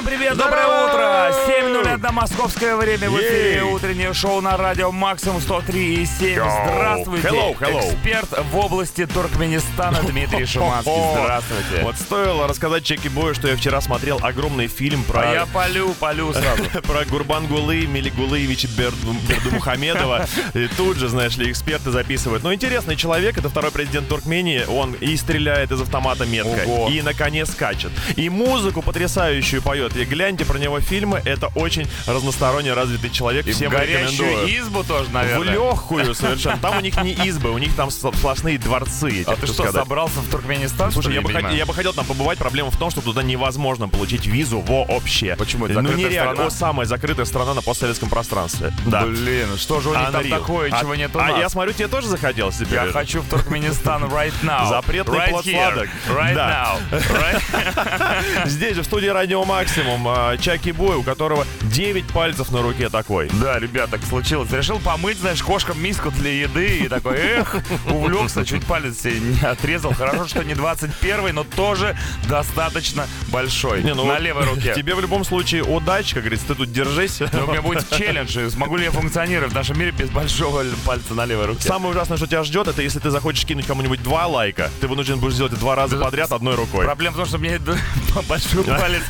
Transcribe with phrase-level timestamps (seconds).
[0.00, 1.30] Всем привет, доброе утро!
[1.46, 6.36] 7.01 московское время в эфире утреннее шоу на радио Максимум 103 и 7.
[6.36, 7.28] Здравствуйте!
[7.28, 7.80] Hello, hello.
[7.80, 10.90] Эксперт в области Туркменистана Дмитрий Шуманский.
[11.12, 11.84] Здравствуйте!
[11.84, 15.34] Вот стоило рассказать Чеки Бою, что я вчера смотрел огромный фильм А про...
[15.34, 16.64] я полю, полю сразу.
[16.82, 20.26] про Гурбангулы, Мелигулыевича Берду, Бердумухамедова.
[20.54, 22.42] И тут же, знаешь ли, эксперты записывают.
[22.42, 24.64] Ну, интересный человек, это второй президент Туркмении.
[24.66, 27.92] Он и стреляет из автомата метко, и на коне скачет.
[28.16, 29.89] И музыку потрясающую поет.
[29.94, 31.20] И гляньте про него фильмы.
[31.24, 33.46] Это очень разносторонне развитый человек.
[33.46, 34.58] И в Всем горящую рекомендую.
[34.60, 35.52] избу тоже, В наверное.
[35.54, 36.56] легкую совершенно.
[36.58, 39.24] Там у них не избы, у них там сплошные дворцы.
[39.26, 39.74] А ты что, сказать.
[39.74, 40.92] собрался в Туркменистан?
[40.92, 42.38] Слушай, я бы, хот- я бы хотел там побывать.
[42.38, 45.36] Проблема в том, что туда невозможно получить визу вообще.
[45.36, 45.66] Почему?
[45.66, 46.32] Это Ну нереально.
[46.34, 46.46] страна?
[46.46, 48.72] О, самая закрытая страна на постсоветском пространстве.
[48.86, 49.02] Да.
[49.02, 50.30] Блин, что же у них там Unreal.
[50.38, 51.38] такое, а, чего нет у а нас?
[51.38, 52.74] я смотрю, тебе тоже захотелось теперь?
[52.74, 54.68] Я хочу в Туркменистан right now.
[54.68, 55.88] Запретный right плод here, сладок.
[56.08, 56.78] Right Да.
[56.90, 57.00] now.
[57.10, 59.44] Right- Здесь же в студии Радио
[59.80, 63.30] Максимум а, Чаки Бой, у которого 9 пальцев на руке такой.
[63.40, 64.50] Да, ребят, так случилось.
[64.52, 67.56] Решил помыть, знаешь, кошкам миску для еды и такой, эх,
[67.88, 69.94] увлекся, чуть палец себе не отрезал.
[69.94, 71.96] Хорошо, что не 21 но тоже
[72.28, 73.82] достаточно большой.
[73.82, 74.74] Не, ну, на левой руке.
[74.74, 77.20] Тебе в любом случае удачи, как говорится, ты тут держись.
[77.32, 81.14] Но у меня будет челлендж, смогу ли я функционировать в нашем мире без большого пальца
[81.14, 81.62] на левой руке.
[81.62, 85.20] Самое ужасное, что тебя ждет, это если ты захочешь кинуть кому-нибудь два лайка, ты вынужден
[85.20, 86.84] будешь сделать два раза подряд одной рукой.
[86.84, 87.58] Проблема в том, что мне
[88.28, 89.02] большой палец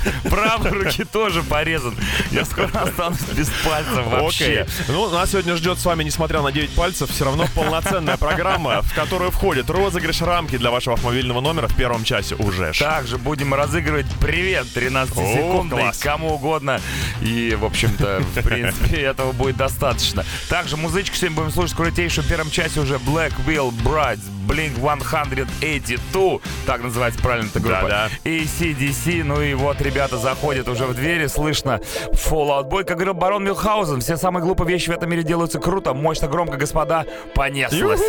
[0.59, 1.95] правой руки тоже порезан.
[2.31, 4.63] Я скоро останусь без пальцев вообще.
[4.63, 4.75] Окей.
[4.89, 8.95] Ну, нас сегодня ждет с вами, несмотря на 9 пальцев, все равно полноценная программа, в
[8.95, 12.73] которую входит розыгрыш рамки для вашего мобильного номера в первом часе уже.
[12.79, 16.81] Также будем разыгрывать привет 13 О, секунд кому угодно.
[17.21, 20.25] И, в общем-то, в принципе, этого будет достаточно.
[20.49, 26.39] Также музычку сегодня будем слушать крутейшую в первом часе уже Black Wheel Brides, Blink 182,
[26.67, 27.83] так называется правильно эта группа.
[27.83, 28.11] Да-да.
[28.25, 31.81] ACDC, ну и вот ребята заходят уже в двери, слышно
[32.13, 35.95] Fallout Boy, как говорил Барон Мюнхгаузен, все самые глупые вещи в этом мире делаются круто,
[35.95, 38.01] мощно, громко, господа, понеслось.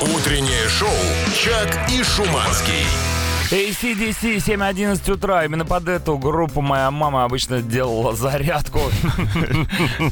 [0.00, 0.88] Утреннее шоу
[1.34, 3.15] «Чак и Шуманский».
[3.50, 5.44] ACDC 7.11 утра.
[5.44, 8.80] Именно под эту группу моя мама обычно делала зарядку.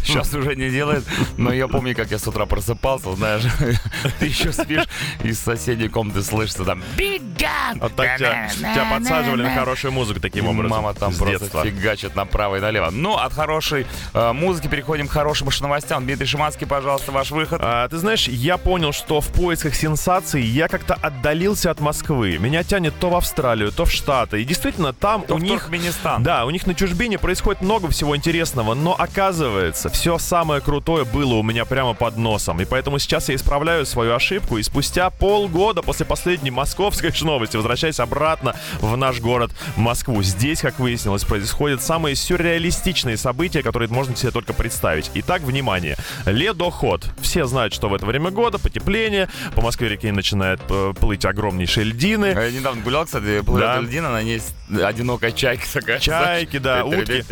[0.05, 1.05] Сейчас уже не делает.
[1.37, 3.43] Но я помню, как я с утра просыпался, знаешь.
[4.21, 4.85] Ты еще спишь,
[5.23, 7.79] из соседней комнаты слышится там Gun!
[7.81, 10.71] Вот так тебя, тебя подсаживали на хорошую музыку таким И образом.
[10.71, 11.65] Мама там просто детства.
[11.65, 12.91] фигачит направо и налево.
[12.91, 16.05] Ну, от хорошей э, музыки переходим к хорошим уж новостям.
[16.05, 17.61] Дмитрий Шиманский, пожалуйста, ваш выход.
[17.63, 22.39] А, ты знаешь, я понял, что в поисках сенсаций я как-то отдалился от Москвы.
[22.39, 24.43] Меня тянет то в Австралию, то в Штаты.
[24.43, 25.63] И действительно, там То у в них...
[25.63, 26.23] Туркменистан.
[26.23, 31.35] Да, у них на чужбине происходит много всего интересного, но оказывается, все самое крутое было
[31.35, 32.61] у меня прямо под носом.
[32.61, 37.99] И поэтому сейчас я исправляю свою ошибку, и спустя полгода после последней московской новости возвращаюсь
[37.99, 40.23] обратно в наш город Москву.
[40.23, 45.11] Здесь, как выяснилось, происходят самые сюрреалистичные события, которые можно себе только представить.
[45.15, 45.97] Итак, внимание.
[46.27, 47.07] Ледоход.
[47.23, 51.85] Все знают, что в это время года потепление, по Москве реке начинают э, плыть огромнейшие
[51.85, 52.27] льдины.
[52.27, 53.81] Я недавно гулял, кстати, плывет Да.
[53.81, 54.41] льдина, на ней
[54.83, 55.99] одинокая чайка такая.
[55.99, 57.25] Чайки, да, утки.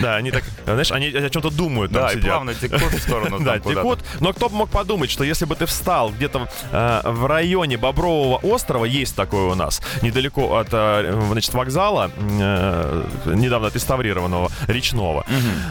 [0.00, 3.58] Да, они так, знаешь, они о чем-то думают Да, и плавно текут в сторону Да,
[3.58, 4.00] текут.
[4.20, 8.36] Но кто бы мог подумать, что если бы ты встал где-то э, в районе Бобрового
[8.36, 15.24] острова, есть такое у нас, недалеко от э, значит, вокзала, э, недавно отреставрированного, речного.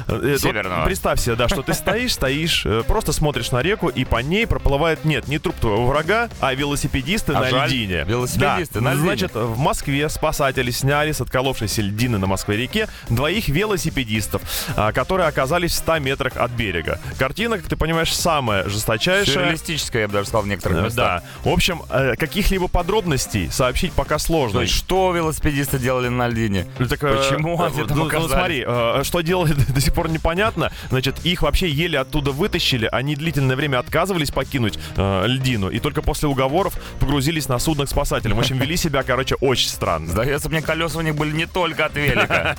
[0.07, 0.85] Северного.
[0.85, 5.05] представь себе, да, что ты стоишь, стоишь, просто смотришь на реку, и по ней проплывает,
[5.05, 8.03] нет, не труп твоего врага, а велосипедисты А на льдине.
[8.05, 9.03] велосипедисты на льдине.
[9.07, 14.41] Значит, в Москве спасатели сняли с отколовшейся льдины на Москве-реке двоих велосипедистов,
[14.75, 16.99] а, которые оказались в 100 метрах от берега.
[17.17, 19.33] Картина, как ты понимаешь, самая жесточайшая.
[19.33, 21.23] Сюрреалистическая, я бы даже сказал, в некоторых Э, местах.
[21.23, 21.49] Да.
[21.49, 24.59] В общем, э, каких-либо подробностей сообщить пока То сложно.
[24.59, 26.67] есть, что велосипедисты делали на льдине?
[26.79, 28.63] Ну, так, э, Почему они там ну, ну, смотри,
[29.03, 30.71] что делали до сих пор непонятно.
[30.89, 32.87] Значит, их вообще еле оттуда вытащили.
[32.91, 35.69] Они длительное время отказывались покинуть льдину.
[35.69, 38.37] И только после уговоров погрузились на судно к спасателям.
[38.37, 40.07] В общем, вели себя, короче, очень странно.
[40.07, 42.55] Сдается мне, колеса у них были не только от велика.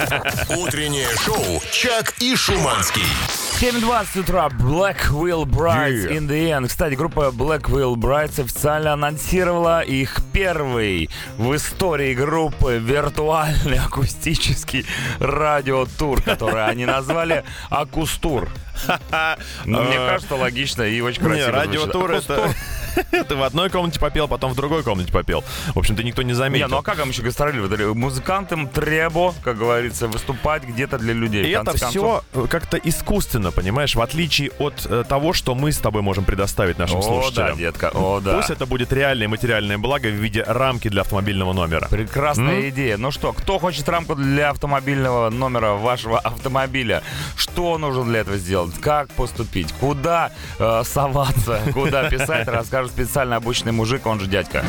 [0.56, 3.02] Утреннее шоу «Чак и Шуманский».
[3.60, 4.48] 7.20 утра.
[4.48, 6.16] Black Wheel Brides Yeah.
[6.16, 6.68] in the end.
[6.68, 14.86] Кстати, группа Black Wheel Brides официально анонсировала их первый в истории группы виртуальный акустический
[15.18, 18.48] радиотур, который они назвали Акустур.
[19.64, 21.50] Ну, мне Э, кажется, логично и очень Не, красиво.
[21.50, 21.66] звучит.
[21.66, 22.54] радиотур это...
[23.28, 25.44] Ты в одной комнате попел, потом в другой комнате попел.
[25.74, 26.68] В общем-то, никто не Не, заметил.
[26.68, 27.84] ну а как вам еще гастролировали?
[27.84, 31.44] Музыкантам требо, как говорится, выступать где-то для людей.
[31.44, 36.02] И это все как-то искусственно, понимаешь, в отличие от э, того, что мы с тобой
[36.02, 37.58] можем предоставить нашим О, да, слушателям.
[37.58, 38.36] детка, о, да.
[38.36, 41.88] Пусть это будет реальное материальное благо в виде рамки для автомобильного номера.
[41.88, 42.96] Прекрасная идея.
[42.96, 47.02] Ну что, кто хочет рамку для автомобильного номера вашего автомобиля?
[47.36, 48.74] Что нужно для этого сделать?
[48.80, 49.72] Как поступить?
[49.80, 51.60] Куда э, соваться?
[51.72, 52.46] Куда писать?
[52.78, 54.64] Расскажет специально обученный мужик, он же дядька.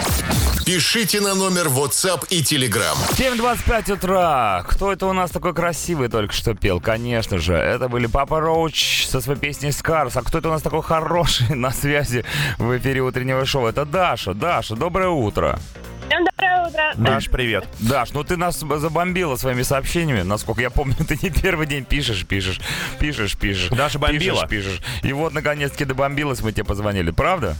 [0.65, 2.95] Пишите на номер WhatsApp и Telegram.
[3.11, 4.63] 7.25 утра.
[4.67, 6.81] Кто это у нас такой красивый только что пел?
[6.81, 10.17] Конечно же, это были Папа Роуч со своей песней «Скарс».
[10.17, 12.25] А кто это у нас такой хороший на связи
[12.57, 13.67] в эфире утреннего шоу?
[13.67, 14.33] Это Даша.
[14.33, 15.59] Даша, доброе утро.
[16.07, 16.93] Всем доброе утро.
[16.95, 17.67] Даш, привет.
[17.77, 20.23] Даш, ну ты нас забомбила своими сообщениями.
[20.23, 22.59] Насколько я помню, ты не первый день пишешь, пишешь,
[22.99, 23.69] пишешь, пишешь.
[23.69, 24.47] Даша бомбила.
[24.47, 24.81] Пишешь, пишешь.
[25.03, 27.11] И вот, наконец-таки, добомбилась, мы тебе позвонили.
[27.11, 27.55] Правда?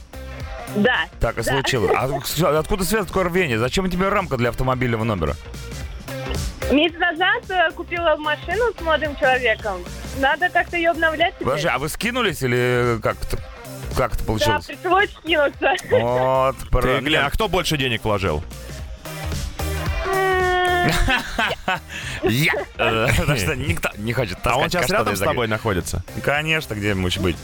[0.76, 1.06] Да.
[1.20, 1.52] Так и да.
[1.52, 1.92] случилось.
[1.96, 3.58] А откуда связь такое рвение?
[3.60, 5.36] Зачем тебе рамка для автомобильного номера?
[6.72, 9.84] Месяц назад э, купила машину с молодым человеком.
[10.20, 11.34] Надо как-то ее обновлять.
[11.36, 11.48] теперь.
[11.48, 13.38] Подожди, а вы скинулись или как это,
[13.98, 14.66] как это Да, получилось?
[14.66, 15.74] пришлось скинуться.
[15.90, 18.44] Вот, Ты, про- гля, а кто больше денег вложил?
[22.24, 22.54] Я!
[22.78, 26.02] Э, Потому что никто не хочет А он сейчас рядом с тобой находится?
[26.24, 27.36] Конечно, где может быть.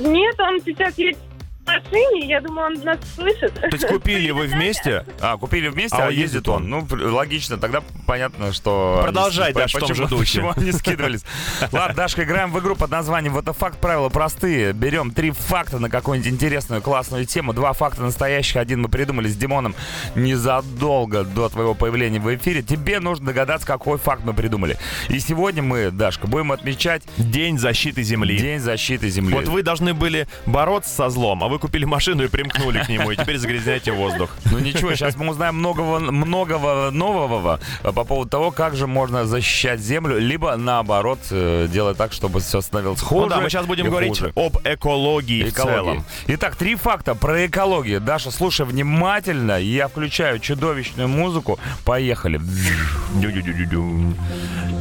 [0.00, 1.29] Нет, он сейчас едет в
[1.74, 3.54] машине, я думаю, он нас слышит.
[3.54, 5.04] То есть купили вы вместе?
[5.20, 6.68] А, купили вместе, А а, он ездит ездит он.
[6.68, 9.00] Ну, логично, тогда понятно, что...
[9.02, 10.20] Продолжай, том почему- же духе.
[10.20, 11.24] Почему они скидывались.
[11.72, 13.78] Ладно, Дашка, играем в игру под названием «Вот это факт».
[13.78, 14.72] Правила простые.
[14.72, 17.52] Берем три факта на какую-нибудь интересную, классную тему.
[17.52, 18.56] Два факта настоящих.
[18.56, 19.74] Один мы придумали с Димоном
[20.14, 22.62] незадолго до твоего появления в эфире.
[22.62, 24.76] Тебе нужно догадаться, какой факт мы придумали.
[25.08, 28.36] И сегодня мы, Дашка, будем отмечать День защиты Земли.
[28.36, 29.34] День защиты Земли.
[29.34, 33.10] Вот вы должны были бороться со злом, а вы купили машину и примкнули к нему,
[33.10, 34.30] и теперь загрязняете воздух.
[34.50, 39.26] Ну ничего, сейчас мы узнаем многого, многого нового э, по поводу того, как же можно
[39.26, 43.22] защищать землю, либо наоборот э, делать так, чтобы все становилось хуже.
[43.22, 44.32] Ну да, мы сейчас будем говорить хуже.
[44.34, 45.74] об экологии, в Экологии.
[45.74, 46.04] целом.
[46.26, 48.00] Итак, три факта про экологию.
[48.00, 49.60] Даша, слушай внимательно.
[49.60, 51.58] Я включаю чудовищную музыку.
[51.84, 52.40] Поехали.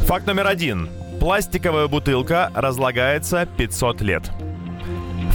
[0.07, 0.89] Факт номер один.
[1.19, 4.31] Пластиковая бутылка разлагается 500 лет.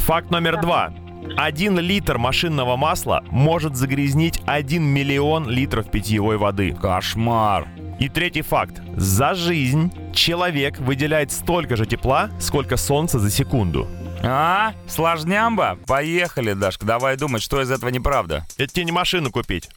[0.06, 0.92] Факт номер два.
[1.36, 6.72] Один литр машинного масла может загрязнить 1 миллион литров питьевой воды.
[6.72, 7.66] Кошмар.
[7.98, 8.80] И третий факт.
[8.96, 13.88] За жизнь человек выделяет столько же тепла, сколько солнце за секунду.
[14.22, 14.72] А?
[14.86, 15.78] Сложнямба?
[15.86, 16.86] Поехали, Дашка.
[16.86, 18.46] Давай думать, что из этого неправда.
[18.56, 19.68] Это тебе не машину купить.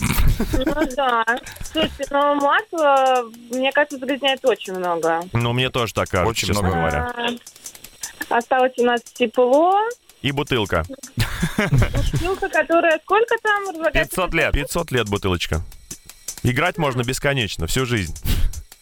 [0.00, 1.24] Ну да.
[1.62, 5.20] Слушайте, но масло, мне кажется, загрязняет очень много.
[5.32, 6.68] Ну, мне тоже так кажется, Очень много.
[6.70, 7.12] говоря.
[8.28, 9.72] А, Осталось у нас тепло.
[10.22, 10.84] И бутылка.
[12.12, 13.68] Бутылка, которая сколько там?
[13.70, 14.10] разлагается?
[14.16, 14.52] 500 лет.
[14.52, 15.62] 500 лет бутылочка.
[16.44, 18.14] Играть можно бесконечно, всю жизнь.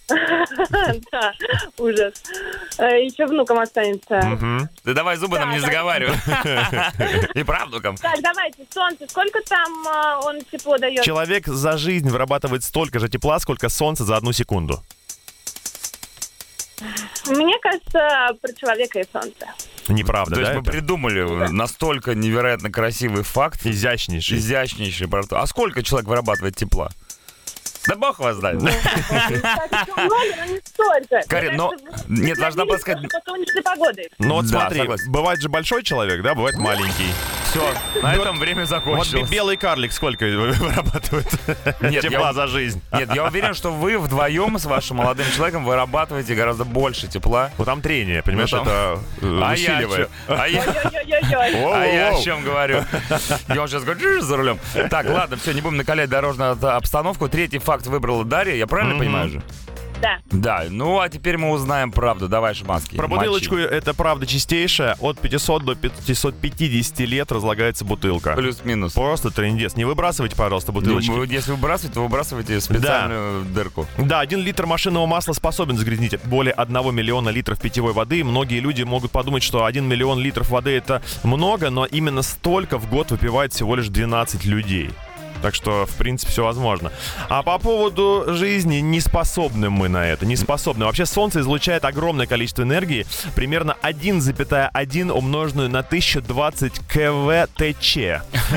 [1.13, 1.33] Да,
[1.79, 2.15] ужас.
[2.79, 4.69] Э, Еще внукам останется.
[4.83, 5.67] Ты давай зубы нам Да, не да.
[5.67, 6.17] заговаривай.
[7.41, 7.97] И правдукам.
[7.97, 11.05] Так, давайте, солнце, сколько там э, он тепло дает?
[11.05, 14.83] Человек за жизнь вырабатывает столько же тепла, сколько солнце за одну секунду.
[17.27, 19.47] Мне кажется, про человека и солнце.
[19.93, 20.59] Неправда, То есть да?
[20.59, 20.71] мы это?
[20.71, 24.39] придумали настолько невероятно красивый факт, Изящнейший.
[24.39, 25.09] изящнейший.
[25.09, 25.41] про то.
[25.41, 26.91] А сколько человек вырабатывает тепла?
[27.87, 28.61] Да бог вас знает.
[28.61, 31.23] Так, еще много, но не столько.
[31.29, 31.73] Карин, но-
[32.09, 33.09] нет, должна была сказать-.
[34.19, 37.11] Ну вот смотри, бывает же большой человек, да, бывает маленький.
[37.51, 39.29] Все, на этом время Вот закончилось.
[39.29, 41.27] бе- белый карлик сколько вырабатывает
[41.81, 42.81] Нет, тепла я- за жизнь?
[42.93, 47.51] Нет, я уверен, что вы вдвоем с вашим молодым человеком вырабатываете гораздо больше тепла.
[47.59, 50.09] Ну там трение, понимаешь, Ну, там- это А я, о усиливает.
[50.29, 51.75] чё- а я- Ой-ой-ой-ой.
[51.75, 52.85] а я о чем говорю?
[53.49, 54.59] Я сейчас говорю за рулем.
[54.89, 57.29] Так, ладно, все, не будем накалять дорожную об- обстановку.
[57.29, 59.43] Третий факт выбрала Дарья, я правильно понимаю же?
[60.01, 60.19] Да.
[60.31, 62.29] Да, ну а теперь мы узнаем правду.
[62.29, 62.97] Давай, Шманский.
[62.97, 63.19] Про мочи.
[63.21, 64.97] бутылочку это правда чистейшая.
[65.01, 68.35] От 500 до 550 лет разлагается бутылка.
[68.35, 68.93] Плюс-минус.
[68.93, 69.75] Просто трендец.
[69.77, 71.11] Не выбрасывайте, пожалуйста, Ну, бутылочки.
[71.11, 73.87] вы- если выбрасывать, то выбрасывайте в специальную дырку.
[73.99, 78.25] Да, один литр машинного масла способен загрязнить более 1 миллиона литров питьевой воды.
[78.25, 82.89] Многие люди могут подумать, что 1 миллион литров воды это много, но именно столько в
[82.89, 84.91] год выпивает всего лишь 12 людей.
[85.43, 86.93] Так что, в принципе, все возможно.
[87.29, 90.85] А по поводу жизни, не способны мы на это, не способны.
[90.85, 97.99] Вообще, Солнце излучает огромное количество энергии, примерно 1,1 умноженную на 1020 КВТЧ.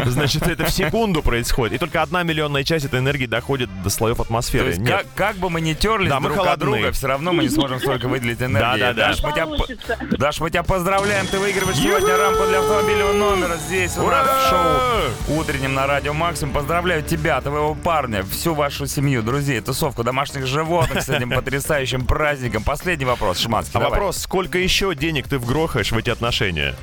[0.05, 1.75] Значит, это в секунду происходит.
[1.75, 4.67] И только одна миллионная часть этой энергии доходит до слоев То атмосферы.
[4.69, 4.97] есть, Нет.
[5.15, 6.81] как, как бы мы ни терлись Да, мы друг от холодные.
[6.81, 8.59] друга, все равно мы не сможем столько выделить энергии.
[8.59, 9.07] Да, да, да.
[9.09, 10.17] Даш, мы тебя.
[10.17, 14.49] Даш, мы тебя поздравляем, ты выигрываешь сегодня рамку для автомобильного номера здесь у нас в
[14.49, 16.53] шоу утреннем на Радио Максимум.
[16.74, 22.63] Поздравляю тебя, твоего парня, всю вашу семью, друзей, тусовку домашних животных с этим потрясающим праздником.
[22.63, 23.92] Последний вопрос, Шманский, А давай.
[23.92, 26.74] вопрос, сколько еще денег ты вгрохаешь в эти отношения?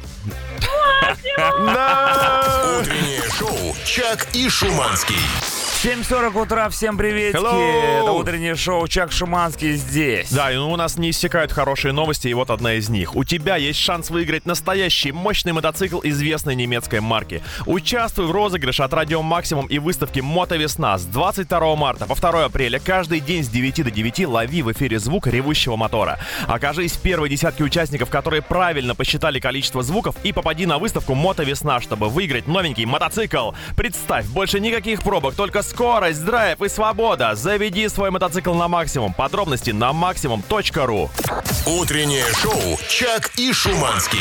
[1.35, 2.77] Да!
[2.81, 5.17] Утреннее шоу «Чак и Шуманский».
[5.83, 7.41] 7.40 утра, всем приветики.
[7.41, 8.03] Hello.
[8.03, 10.31] Это утреннее шоу Чак Шуманский здесь.
[10.31, 13.17] Да, и ну, у нас не иссякают хорошие новости, и вот одна из них.
[13.17, 17.43] У тебя есть шанс выиграть настоящий мощный мотоцикл известной немецкой марки.
[17.65, 22.79] Участвуй в розыгрыше от Радио Максимум и выставке Мотовесна с 22 марта по 2 апреля.
[22.79, 26.19] Каждый день с 9 до 9 лови в эфире звук ревущего мотора.
[26.47, 31.81] Окажись в первой десятке участников, которые правильно посчитали количество звуков, и попади на выставку Мотовесна,
[31.81, 33.53] чтобы выиграть новенький мотоцикл.
[33.77, 37.35] Представь, больше никаких пробок, только скорость, драйв и свобода.
[37.35, 39.15] Заведи свой мотоцикл на максимум.
[39.15, 41.11] Подробности на максимум.ру.
[41.67, 44.21] Утреннее шоу «Чак и Шуманский».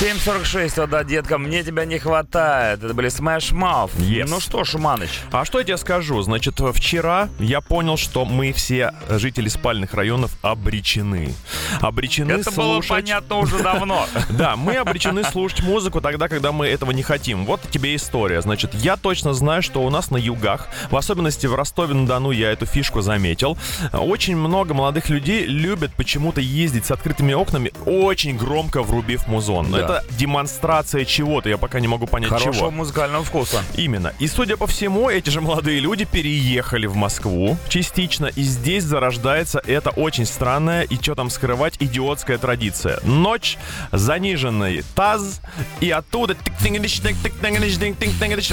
[0.00, 2.82] 7.46, вот да, детка, мне тебя не хватает.
[2.82, 3.92] Это были Smash Mouth.
[3.96, 4.26] Yes.
[4.28, 6.20] Ну что, Шуманыч, А что я тебе скажу?
[6.20, 11.32] Значит, вчера я понял, что мы все жители спальных районов обречены.
[11.80, 12.90] Обречены это было слушать...
[12.90, 14.08] понятно уже давно.
[14.30, 17.44] Да, мы обречены слушать музыку тогда, когда мы этого не хотим.
[17.44, 18.42] Вот тебе история.
[18.42, 22.66] Значит, я точно знаю, что у нас на югах, в особенности в Ростове-на-Дону, я эту
[22.66, 23.56] фишку заметил,
[23.92, 29.83] очень много молодых людей любят почему-то ездить с открытыми окнами, очень громко врубив музон.
[29.84, 32.70] Это демонстрация чего-то, я пока не могу понять Хорошего чего.
[32.70, 33.62] музыкального вкуса.
[33.76, 34.12] Именно.
[34.18, 39.62] И, судя по всему, эти же молодые люди переехали в Москву частично, и здесь зарождается
[39.66, 43.00] эта очень странная и что там скрывать идиотская традиция.
[43.02, 43.58] Ночь,
[43.92, 45.40] заниженный таз,
[45.80, 46.36] и оттуда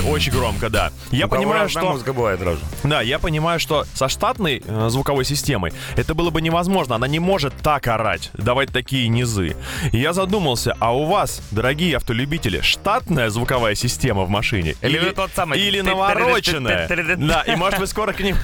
[0.09, 0.91] очень громко, да.
[1.11, 1.81] Я У понимаю, что...
[1.81, 2.61] музыка бывает, Рожа.
[2.83, 6.95] Да, я понимаю, что со штатной э, звуковой системой это было бы невозможно.
[6.95, 9.55] Она не может так орать, давать такие низы.
[9.91, 11.20] И я задумался, а у вас,
[11.51, 14.75] дорогие автолюбители, штатная звуковая система в машине?
[14.81, 16.87] Или вы тот самый Или навороченная?
[17.17, 18.37] Да, и может вы скоро к ним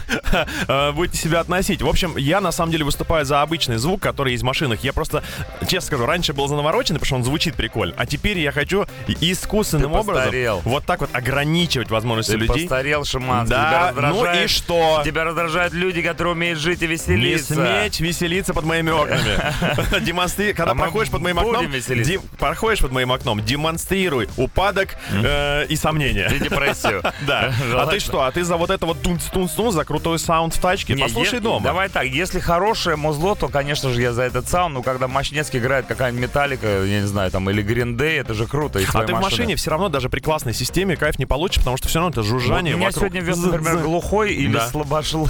[0.94, 1.82] будете себя относить.
[1.82, 4.84] В общем, я на самом деле выступаю за обычный звук, который есть в машинах.
[4.84, 5.24] Я просто,
[5.62, 7.94] честно скажу, раньше был за навороченный, потому что он звучит прикольно.
[7.98, 8.86] А теперь я хочу
[9.22, 10.62] искусственным образом постарел.
[10.64, 12.68] вот так вот ограничивать возможности Ты людей.
[12.68, 13.56] постарел, Шиманский.
[13.56, 15.02] Да, ну и что?
[15.06, 17.54] Тебя раздражают люди, которые умеют жить и Не веселиться.
[17.56, 20.02] сметь веселиться под моими окнами.
[20.02, 20.54] Демонстри...
[20.54, 22.22] Когда проходишь под моим окном, веселиться.
[22.68, 26.30] Проходишь под моим окном, демонстрируй упадок э, и сомнения.
[26.34, 27.02] И депрессию.
[27.22, 27.54] Да.
[27.78, 28.24] А ты что?
[28.24, 30.96] А ты за вот это вот тунц тунц тунц за крутой саунд в тачке?
[30.98, 31.64] Послушай дома.
[31.64, 34.76] Давай так, если хорошее музло, то, конечно же, я за этот саунд.
[34.76, 38.48] Ну, когда Мощнецкий играет какая-нибудь металлика, я не знаю, там, или Green Day, это же
[38.48, 38.80] круто.
[38.94, 41.88] А ты в машине все равно даже при классной системе кайф не получишь, потому что
[41.88, 43.04] все равно это жужжание меня вокруг.
[43.04, 44.60] сегодня вез, например, глухой или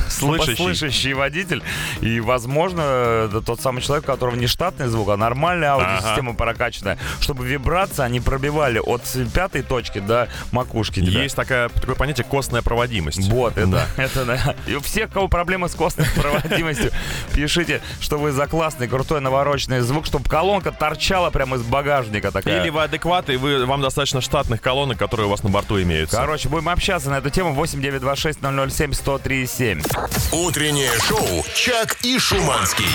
[0.10, 1.62] слабослышащий водитель.
[2.02, 6.98] И, возможно, тот самый человек, у которого не штатный звук, а нормальная аудиосистема прокачанная.
[7.28, 9.02] Чтобы вибрации они пробивали от
[9.34, 11.24] пятой точки до макушки тебя.
[11.24, 13.28] Есть такая, такое понятие костная проводимость.
[13.28, 13.88] Вот, это, Да.
[13.98, 14.56] это да.
[14.66, 16.92] И у всех, у кого проблемы с костной проводимостью,
[17.34, 22.62] пишите, что вы за классный, крутой, навороченный звук, чтобы колонка торчала прямо из багажника такая.
[22.62, 26.16] Или вы адекваты, и вы, вам достаточно штатных колонок, которые у вас на борту имеются.
[26.16, 29.82] Короче, будем общаться на эту тему 8926 007 1037.
[30.32, 32.86] Утреннее шоу «Чак и Шуманский».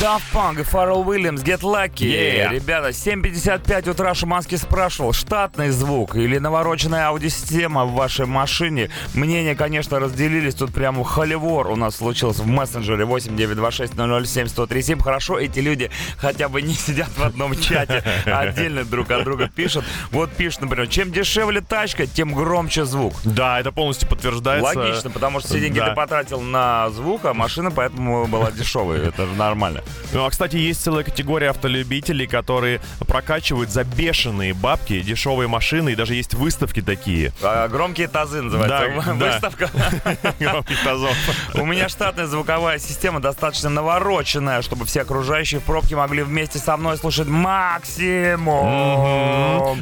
[0.00, 2.08] Daft Punk и Фаррелл Уильямс, Get Lucky.
[2.08, 2.50] Yeah.
[2.52, 8.90] Ребята, 7.55 утра Шуманский спрашивал, штатный звук или навороченная аудиосистема в вашей машине?
[9.14, 10.54] Мнения, конечно, разделились.
[10.54, 16.74] Тут прямо холивор у нас случился в мессенджере 8926 Хорошо, эти люди хотя бы не
[16.74, 19.84] сидят в одном чате, а отдельно друг от друга пишут.
[20.10, 23.14] Вот пишут, например, чем дешевле тачка, тем громче звук.
[23.24, 24.78] Да, это полностью подтверждается.
[24.78, 25.90] Логично, потому что все деньги Да.
[25.90, 29.08] ты потратил на звук, а машина поэтому была дешевая.
[29.08, 29.82] Это же нормально.
[30.12, 35.94] Ну, а, кстати, есть целая категория автолюбителей, которые прокачивают за бешеные бабки дешевые машины, и
[35.94, 37.32] даже есть выставки такие.
[37.42, 38.74] А, Громкие тазы называется.
[39.14, 39.32] Да.
[39.32, 39.70] Выставка.
[40.40, 41.16] Громких тазов.
[41.54, 46.76] У меня штатная звуковая система достаточно навороченная, чтобы все окружающие в пробке могли вместе со
[46.76, 48.64] мной слушать максимум.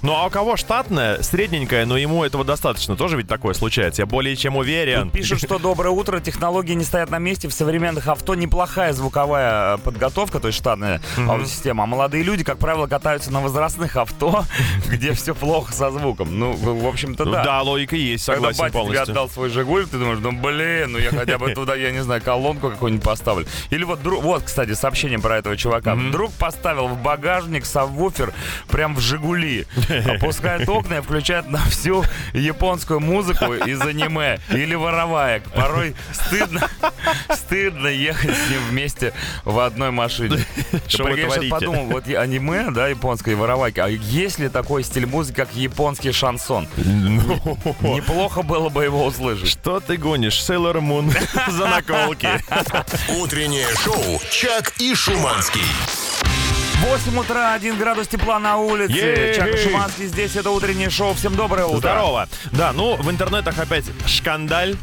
[0.03, 2.97] Ну а у кого штатная, средненькая, но ему этого достаточно.
[2.97, 4.03] Тоже ведь такое случается.
[4.03, 5.11] Я более чем уверен.
[5.11, 7.49] Пишут, что доброе утро, технологии не стоят на месте.
[7.49, 12.59] В современных авто неплохая звуковая э, подготовка, то есть штатная аудиосистема, а молодые люди, как
[12.59, 13.41] правило, катаются на
[13.73, 14.45] возрастных авто,
[14.91, 16.39] где все плохо со звуком.
[16.39, 17.45] Ну, в общем-то, Ну да.
[17.45, 19.13] да, логика есть, Когда согласен батя тебе полностью.
[19.13, 22.23] отдал свой «Жигуль», ты думаешь, ну блин, ну я хотя бы туда, я не знаю,
[22.23, 23.47] колонку какую-нибудь поставлю.
[23.71, 25.97] Или вот, вот, кстати, сообщение про этого чувака.
[25.97, 28.33] Друг поставил в багажник сабвуфер
[28.69, 29.67] прям в «Жигули»,
[30.07, 35.45] опускает окна и включает на всю японскую музыку из аниме или вороваек.
[35.55, 36.69] Порой стыдно,
[37.35, 39.13] стыдно ехать с ним вместе
[39.45, 40.39] в одной машине.
[40.89, 41.51] Что вы Прикинь, я сейчас творите?
[41.51, 46.13] подумал, вот аниме, да, японское и воровайки, а есть ли такой стиль музыки, как японский
[46.13, 46.67] шансон?
[46.77, 49.49] Неплохо было бы его услышать.
[49.49, 51.11] Что ты гонишь, Sailor Moon
[51.51, 52.29] за наколки?
[53.21, 55.63] Утреннее шоу «Чак и Шуманский».
[56.83, 58.93] 8 утра, 1 градус тепла на улице.
[58.93, 59.35] Ей!
[59.37, 61.15] Чак Шуманский здесь, это утреннее шоу.
[61.15, 61.79] Всем доброе утро.
[61.79, 62.29] Здорово.
[62.51, 64.77] Да, ну, в интернетах опять шкандаль.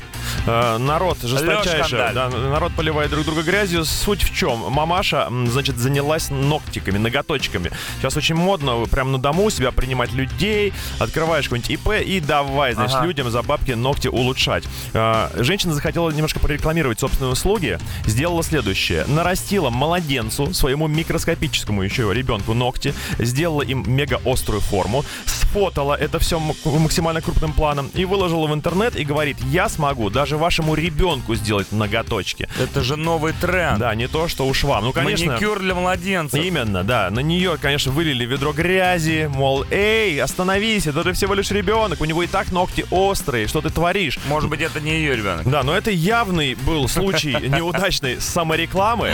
[0.46, 1.98] Э, народ жесточайший.
[2.13, 3.84] Да, народ поливает друг друга грязью.
[3.84, 4.72] Суть в чем?
[4.72, 7.72] Мамаша, значит, занялась ногтиками, ноготочками.
[7.98, 10.74] Сейчас очень модно прям на дому у себя принимать людей.
[11.00, 13.08] Открываешь какой-нибудь ИП и давай, значит, Ага.
[13.08, 14.63] людям за бабки ногти улучшать.
[14.94, 17.77] Э, женщина захотела немножко прорекламировать собственные услуги.
[18.06, 19.03] Сделала следующее.
[19.08, 22.93] Нарастила младенцу, своему микроскопическому еще ребенку ногти.
[23.17, 25.03] Сделала им мега острую форму.
[25.25, 30.38] Сфотала это все максимально крупным планом и выложила в интернет и говорит, я смогу даже
[30.38, 32.48] вашему ребенку сделать ноготочки.
[32.60, 33.79] Это же новый тренд.
[33.79, 34.86] Да, не то, что уж вам.
[34.86, 35.34] Ну, конечно...
[35.34, 36.39] Маникюр для младенцев.
[36.39, 37.10] Именно, да.
[37.10, 42.05] На нее, конечно, вылили ведро грязи, мол, эй, остановись, это ты всего лишь ребенок, у
[42.05, 44.19] него и так ногти острые, что ты творишь?
[44.27, 45.50] Может быть, это не ее ребенок.
[45.50, 49.13] Да, но это явный был случай неудачной саморекламы.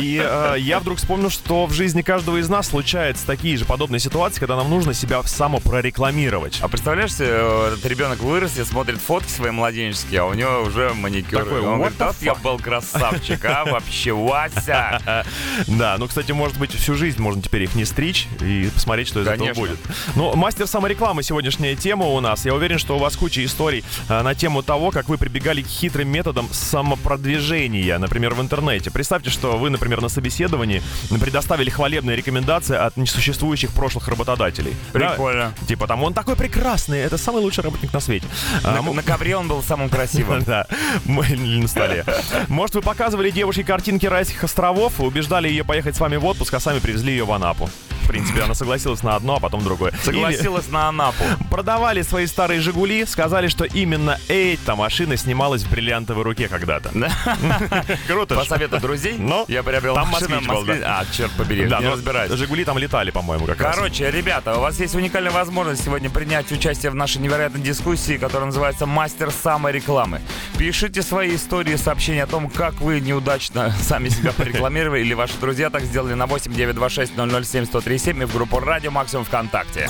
[0.00, 3.98] И э, я вдруг вспомнил, что в жизни каждого из нас случаются такие же подобные
[3.98, 6.60] ситуации, когда нам нужно себя самопрорекламировать.
[6.62, 10.94] А представляешь э, этот ребенок вырос и смотрит фотки свои младенческие, а у него уже
[10.94, 11.42] маникюр.
[11.42, 15.24] Такой, он говорит, вот я был красавчик, а вообще, Вася.
[15.66, 19.22] Да, ну, кстати, может быть, всю жизнь можно теперь их не стричь и посмотреть, что
[19.22, 19.78] из этого будет.
[20.14, 22.44] Ну, мастер саморекламы сегодняшняя тема у нас.
[22.44, 25.66] Я уверен, что у вас куча историй э, на тему того, как вы прибегали к
[25.66, 28.92] хитрым методам самопродвижения, например, в интернете.
[28.92, 34.74] Представьте, что вы, например, на собеседовании предоставили хвалебные рекомендации от несуществующих прошлых работодателей.
[34.92, 35.10] Да?
[35.10, 35.52] Прикольно.
[35.68, 38.26] Типа там, он такой прекрасный, это самый лучший работник на свете.
[38.64, 40.42] А, На, м- на ковре он был самым красивым.
[40.46, 40.66] да,
[41.06, 42.04] на столе.
[42.48, 46.60] Может, вы показывали девушке картинки райских островов убеждали ее поехать с вами в отпуск, а
[46.60, 47.68] сами привезли ее в Анапу.
[48.06, 49.90] В принципе, она согласилась на одно, а потом другое.
[49.90, 51.24] Или Согласилась на Анапу.
[51.50, 56.90] продавали свои старые «Жигули», сказали, что именно эта машина снималась в бриллиантовой руке когда-то.
[58.06, 60.64] Круто По совету друзей Но я приобрел там машину был.
[60.84, 62.30] А, черт побери, Да, не разбираюсь.
[62.30, 63.74] «Жигули» там летали, по-моему, как раз.
[63.74, 68.46] Короче, ребята, у вас есть уникальная возможность сегодня принять участие в нашей невероятной дискуссии, которая
[68.46, 70.20] называется «Мастер саморекламы».
[70.56, 75.70] Пишите свои истории, сообщения о том, как вы неудачно сами себя порекламировали или ваши друзья
[75.70, 79.88] так сделали на 8 926 007 1037 и в группу «Радио Максимум ВКонтакте».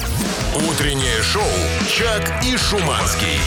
[0.69, 1.43] Утреннее шоу
[1.89, 3.39] «Чак и Шуманский».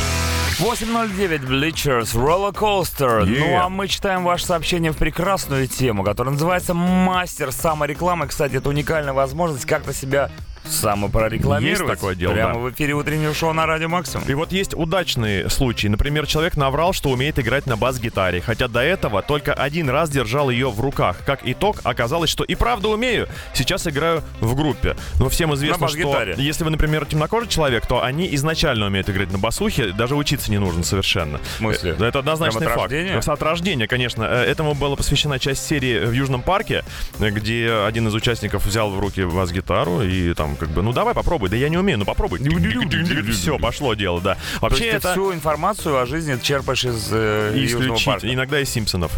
[0.60, 3.24] 8.09 Bleachers Roller Coaster.
[3.24, 3.40] Yeah.
[3.40, 8.28] Ну а мы читаем ваше сообщение в прекрасную тему, которая называется «Мастер саморекламы».
[8.28, 10.30] Кстати, это уникальная возможность как-то себя
[10.70, 11.80] самопрорекламировать.
[11.90, 12.60] Есть такое дело, Прямо да.
[12.60, 14.26] в эфире утреннего шоу на Радио Максимум.
[14.28, 15.88] И вот есть удачные случаи.
[15.88, 20.50] Например, человек наврал, что умеет играть на бас-гитаре, хотя до этого только один раз держал
[20.50, 21.18] ее в руках.
[21.26, 23.28] Как итог, оказалось, что и правда умею.
[23.54, 24.96] Сейчас играю в группе.
[25.20, 29.38] Но всем известно, что если вы, например, темнокожий человек, то они изначально умеют играть на
[29.38, 31.40] басухе, даже учиться не нужно совершенно.
[31.40, 31.96] В смысле?
[32.00, 32.92] Э, Это однозначный Прям от факт.
[32.92, 33.18] рождения?
[33.20, 34.24] От рождения, конечно.
[34.24, 36.84] Э, Этому была посвящена часть серии в Южном парке,
[37.20, 41.14] э, где один из участников взял в руки бас-гитару и там как бы, ну давай
[41.14, 42.40] попробуй, да я не умею, ну попробуй.
[43.32, 44.38] Все, пошло дело, да.
[44.62, 47.68] Вообще есть ты это всю информацию о жизни черпаешь из э,
[48.06, 48.34] парка.
[48.34, 49.12] иногда из Симпсонов.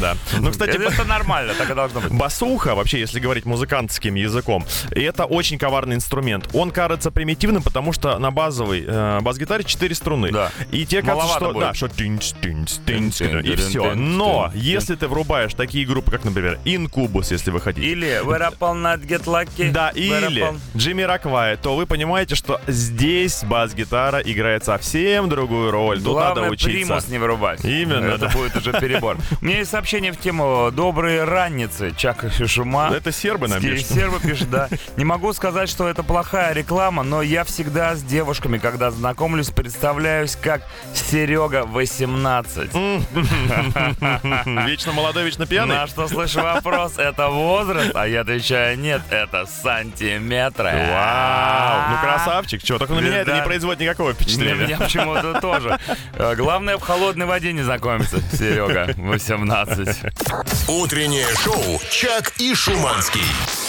[0.00, 0.16] Да.
[0.38, 2.12] Ну, кстати, это, это нормально, так и должно быть.
[2.12, 6.48] Басуха, вообще, если говорить музыкантским языком, это очень коварный инструмент.
[6.52, 10.30] Он кажется примитивным, потому что на базовой э, бас-гитаре 4 струны.
[10.30, 10.50] Да.
[10.70, 11.60] И тебе кажется, что, будет.
[11.60, 13.08] да, что тынц, тынц, Тын,
[13.40, 13.94] и все.
[13.94, 18.58] Но если ты врубаешь такие группы, как, например, Incubus, если вы хотите, Или Where Up
[18.60, 19.70] All Night Get Lucky.
[19.70, 25.96] да, или Джимми Роквай, то вы понимаете, что здесь бас-гитара играет совсем другую роль.
[26.02, 26.70] Тут Главное, надо учиться.
[26.70, 27.64] примус не вырубать.
[27.64, 28.28] Именно, Это да.
[28.30, 29.16] будет уже перебор.
[29.40, 31.92] У меня есть сообщение в тему «Добрые ранницы».
[31.96, 32.90] Чак и Шума.
[32.94, 33.86] Это сербы нам пишут.
[33.88, 34.68] Сербы пишут, да.
[34.96, 40.36] Не могу сказать, что это плохая реклама, но я всегда с девушками, когда знакомлюсь, представляюсь
[40.36, 40.62] как
[40.94, 42.70] Серега 18.
[44.66, 45.76] Вечно молодой, вечно пьяный.
[45.76, 47.92] На что слышу вопрос, это возраст?
[47.94, 50.45] А я отвечаю, нет, это сантиметр.
[50.46, 50.72] Метра.
[50.72, 52.62] Вау, ну красавчик.
[52.62, 54.66] Чего, только на меня это не производит никакого Для впечатления.
[54.66, 55.78] меня почему-то тоже.
[56.14, 60.68] Э, Главное в холодной воде не знакомиться, Серега, 18.
[60.68, 63.22] Утреннее шоу «Чак и Шуманский».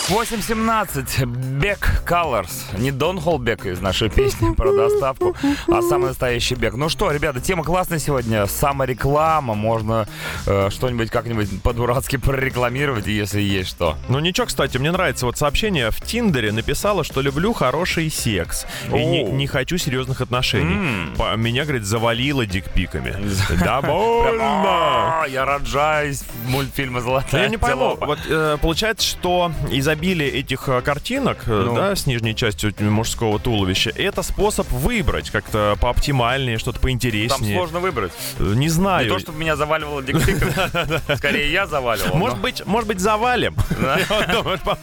[0.09, 1.25] 8.17.
[1.59, 2.79] Бек Colors.
[2.79, 5.35] Не Дон Холбек из нашей песни про доставку,
[5.67, 6.75] а самый настоящий бег.
[6.75, 8.45] Ну что, ребята, тема классная сегодня.
[8.45, 9.53] Самореклама.
[9.53, 10.07] Можно
[10.45, 13.97] э, что-нибудь как-нибудь по-дурацки прорекламировать, если есть что.
[14.07, 19.05] Ну ничего, кстати, мне нравится вот сообщение в Тиндере написала, что люблю хороший секс и
[19.05, 19.33] не, Оу.
[19.33, 21.13] не хочу серьезных отношений.
[21.17, 23.13] По- Меня, говорит, завалило дикпиками.
[23.61, 25.23] Довольно!
[25.23, 28.05] А, Я рожаюсь в мультфильме Ну, «Золотая Я не пойму, антилопа».
[28.05, 29.51] вот э, получается, что
[29.97, 31.75] изобилие этих э, картинок, э, Ну.
[31.75, 37.55] да, с нижней частью мужского туловища, это способ выбрать как-то пооптимальнее, что-то Там поинтереснее.
[37.57, 38.12] сложно выбрать.
[38.39, 39.10] Э, Не Не знаю.
[39.10, 41.15] то, чтобы меня заваливало дикпиками.
[41.17, 42.15] Скорее, я заваливал.
[42.17, 43.55] Может быть, может быть, завалим.
[44.63, 44.77] По-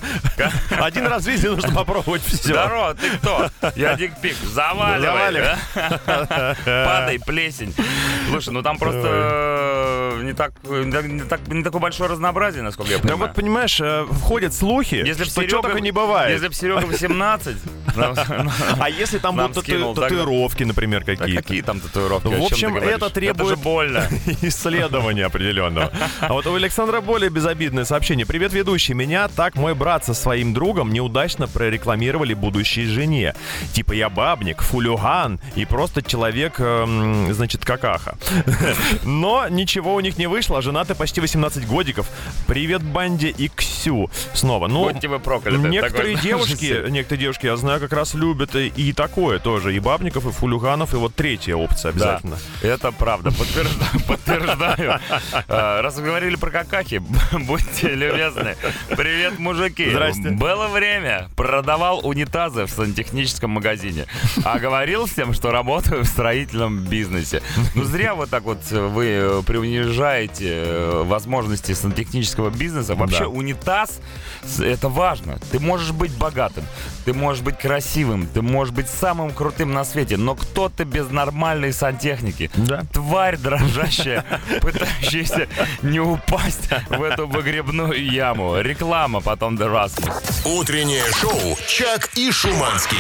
[0.85, 2.49] Один раз в жизни нужно попробовать все.
[2.49, 3.51] Здорово, ты кто?
[3.77, 4.37] Я дикпик.
[4.53, 5.01] Заваливай.
[5.01, 5.57] Заваливай.
[5.75, 6.57] да?
[6.65, 7.75] Падай, плесень.
[8.31, 8.99] Слушай, ну там просто
[10.23, 13.27] не так, не так- не так- не такое большое разнообразие, насколько я Да понимаю.
[13.29, 16.33] вот, понимаешь, э, входят слухи, Если что Серега- только не бывает.
[16.33, 17.57] Если бы Серега 18,
[17.97, 18.15] нам-
[18.81, 19.55] А если там будут
[19.95, 21.43] татуировки, например, Да какие-то?
[21.43, 22.29] какие там татуировки?
[22.29, 23.59] В чем ты общем, это требует-.
[24.43, 25.93] Исследование определенного.
[26.21, 28.27] А вот у Александра более безобидное сообщение.
[28.27, 28.95] Привет, ведущий.
[28.95, 33.35] Меня так мой брат со своим другом неудачно прорекламировали будущей жене.
[33.73, 38.17] Типа я бабник, фулюган и просто человек, эм, значит, какаха.
[39.05, 40.63] Но ничего у них не вышло.
[40.63, 42.07] Женаты почти 18 годиков.
[42.47, 44.11] Привет, Банде и Ксю.
[44.35, 44.69] Снова.
[44.69, 45.59] Ну, Будьте вы прокляты.
[45.59, 49.75] Некоторые Такой, девушки, некоторые девушки, я знаю, как раз любят и, и такое тоже.
[49.75, 52.39] И бабников, и фулюганов, и вот третья опция Да, обязательно.
[52.63, 53.33] это правда.
[53.33, 53.91] Подтверждаю.
[54.07, 55.01] подтверждаю.
[55.49, 58.57] А, Раз вы говорили про какахи, будьте любезны.
[58.91, 59.91] Привет, мужики.
[59.91, 60.31] Здрасте.
[60.31, 61.29] Было время.
[61.35, 64.07] Продавал унитазы в сантехническом магазине.
[64.45, 67.43] А говорил всем, что работаю в строительном бизнесе.
[67.75, 69.94] Ну, зря вот так вот вы э, преунижаете
[70.41, 72.95] э, возможности сантехнического бизнеса.
[72.95, 73.29] Вообще, Да.
[73.29, 74.01] унитаз
[74.61, 75.39] это важно.
[75.51, 76.65] Ты можешь быть богатым,
[77.05, 81.11] ты можешь быть красивым, ты можешь быть самым крутым на свете, но кто ты без
[81.11, 82.51] нормальной сантехники?
[82.57, 82.83] Да.
[82.93, 84.25] Тварь дрожащая,
[84.61, 85.49] пытающаяся
[85.83, 88.61] не упасть в эту выгребную яму.
[88.61, 90.13] Реклама потом The Rasmus.
[90.45, 92.99] Утреннее шоу «Чак и Шуманский».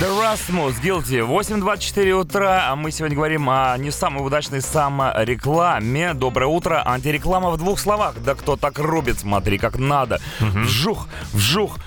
[0.00, 1.26] The Rasmus, Guilty.
[1.26, 6.14] 8.24 утра, а мы сегодня говорим о не самой удачной саморекламе.
[6.26, 6.82] Доброе утро.
[6.84, 8.16] Антиреклама в двух словах.
[8.24, 10.20] Да кто так рубит, смотри, как надо.
[10.40, 11.78] Вжух, вжух,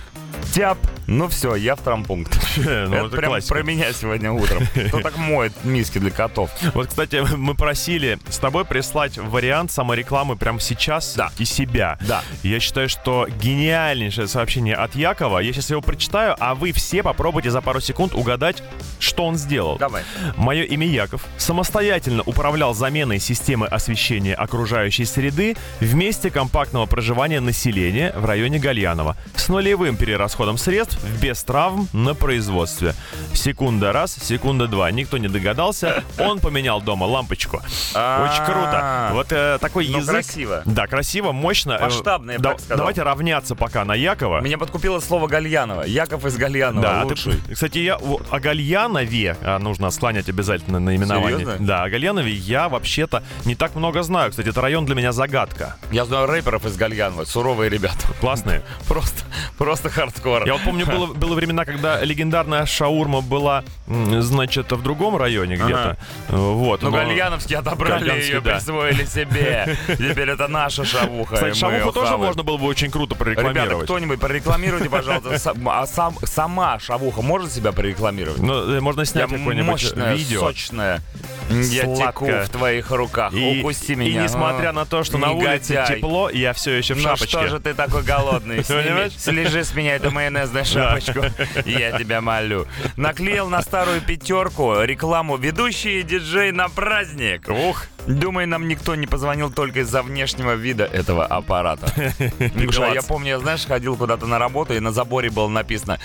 [0.54, 0.78] тяп.
[1.10, 2.40] Ну все, я в травмпункт.
[2.70, 4.64] Ну, это прям про меня сегодня утром.
[4.90, 6.52] Кто так моет миски для котов?
[6.74, 11.98] Вот, кстати, мы просили с тобой прислать вариант саморекламы прямо сейчас и себя.
[12.08, 12.22] Да.
[12.44, 15.40] Я считаю, что гениальнейшее сообщение от Якова.
[15.40, 18.62] Я сейчас его прочитаю, а вы все попробуйте за пару секунд угадать,
[19.00, 19.78] что он сделал.
[19.78, 20.04] Давай.
[20.36, 21.26] Мое имя Яков.
[21.38, 29.18] Самостоятельно управлял заменой системы освещения окружающей среды в месте компактного проживания населения в районе Гальянова
[29.36, 32.94] с нулевым перерасходом средств без травм на производстве.
[33.34, 34.90] Секунда раз, секунда два.
[34.92, 36.04] Никто не догадался.
[36.18, 37.58] Он поменял дома лампочку.
[37.58, 39.10] Очень круто.
[39.14, 40.12] Вот э, такой Ну, язык.
[40.14, 40.62] красиво.
[40.66, 41.74] Да, красиво, мощно.
[41.74, 42.78] Э, Масштабно, я бы да- так сказал.
[42.78, 44.42] Давайте равняться пока на Якова.
[44.42, 45.84] Меня подкупило слово Гальянова.
[45.84, 46.82] Яков из Гальянова.
[46.82, 47.34] Да, а ты- лучший.
[47.54, 51.40] кстати, я вот о Гальянове а, нужно склонять обязательно наименование.
[51.40, 51.66] Серьезно?
[51.66, 54.32] Да, о Гальянове я вообще-то не так много знаю.
[54.32, 55.76] Кстати, это район для меня загадка.
[55.92, 57.26] Я знаю рэперов из Гальянова.
[57.26, 58.08] Суровые ребята.
[58.20, 58.62] Классные.
[58.88, 59.24] Просто,
[59.58, 60.46] просто хардкор.
[60.46, 65.98] Я вот помню, было, было времена, когда легендарная шаурма была, значит, в другом районе где-то.
[66.30, 66.82] Э, Вот.
[66.82, 68.56] Ну, но- Гальяновские отобрали Гальяновские, ее, да.
[68.56, 69.78] присвоили себе.
[69.88, 71.36] Теперь это наша шавуха.
[71.36, 73.86] и Кстати, шавуху тоже можно было бы очень круто Ребята, прорекламировать.
[73.86, 75.54] кто-нибудь прорекламируйте, пожалуйста.
[75.68, 78.40] А сам, сама шавуха может себя прорекламировать?
[78.42, 80.40] Ну, э, можно снять какое-нибудь видео.
[80.42, 81.02] сочная.
[81.50, 83.34] Я теку в твоих руках.
[83.34, 84.24] И, Укуси и меня.
[84.24, 84.74] несмотря А.
[84.74, 87.28] на то, что на улице тепло, я все еще в Ну шапочке.
[87.28, 88.64] что же ты такой голодный?
[89.18, 91.22] Слежи с меня эту майонезную шапочку.
[91.66, 92.66] Я тебя молю.
[92.98, 97.48] Наклеил на старую пятерку рекламу «Ведущий диджей на праздник».
[97.50, 101.94] Ух, Думаю, нам никто не позвонил только из-за внешнего вида этого аппарата.
[102.40, 106.00] Я помню, я, знаешь, ходил куда-то на работу, и на заборе было написано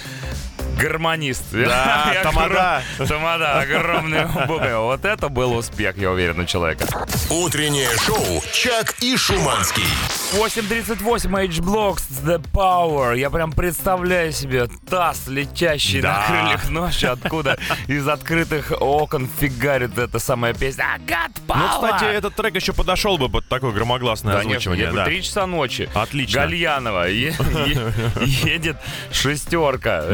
[0.79, 1.45] гармонист.
[1.53, 2.83] Да, тамада.
[2.99, 4.79] Тамада, огромный бубен.
[4.79, 6.87] Вот это был успех, я уверен, у человека.
[7.31, 9.85] Утреннее шоу «Чак и Шуманский».
[10.35, 13.17] 8.38 H-Blocks The Power.
[13.17, 16.19] Я прям представляю себе таз, летящий Да.
[16.19, 17.57] на крыльях ночи, откуда
[17.87, 20.85] из открытых окон фигарит эта самая песня.
[20.95, 21.57] I got power!
[21.57, 24.87] Ну, кстати, этот трек еще подошел бы под такое громогласное Конечно, озвучивание.
[24.87, 25.05] говорю, да.
[25.05, 25.89] три часа ночи.
[25.95, 26.41] Отлично.
[26.41, 27.09] Гальянова.
[27.09, 27.35] Е-
[27.67, 28.77] е- Едет
[29.13, 30.05] шестерка.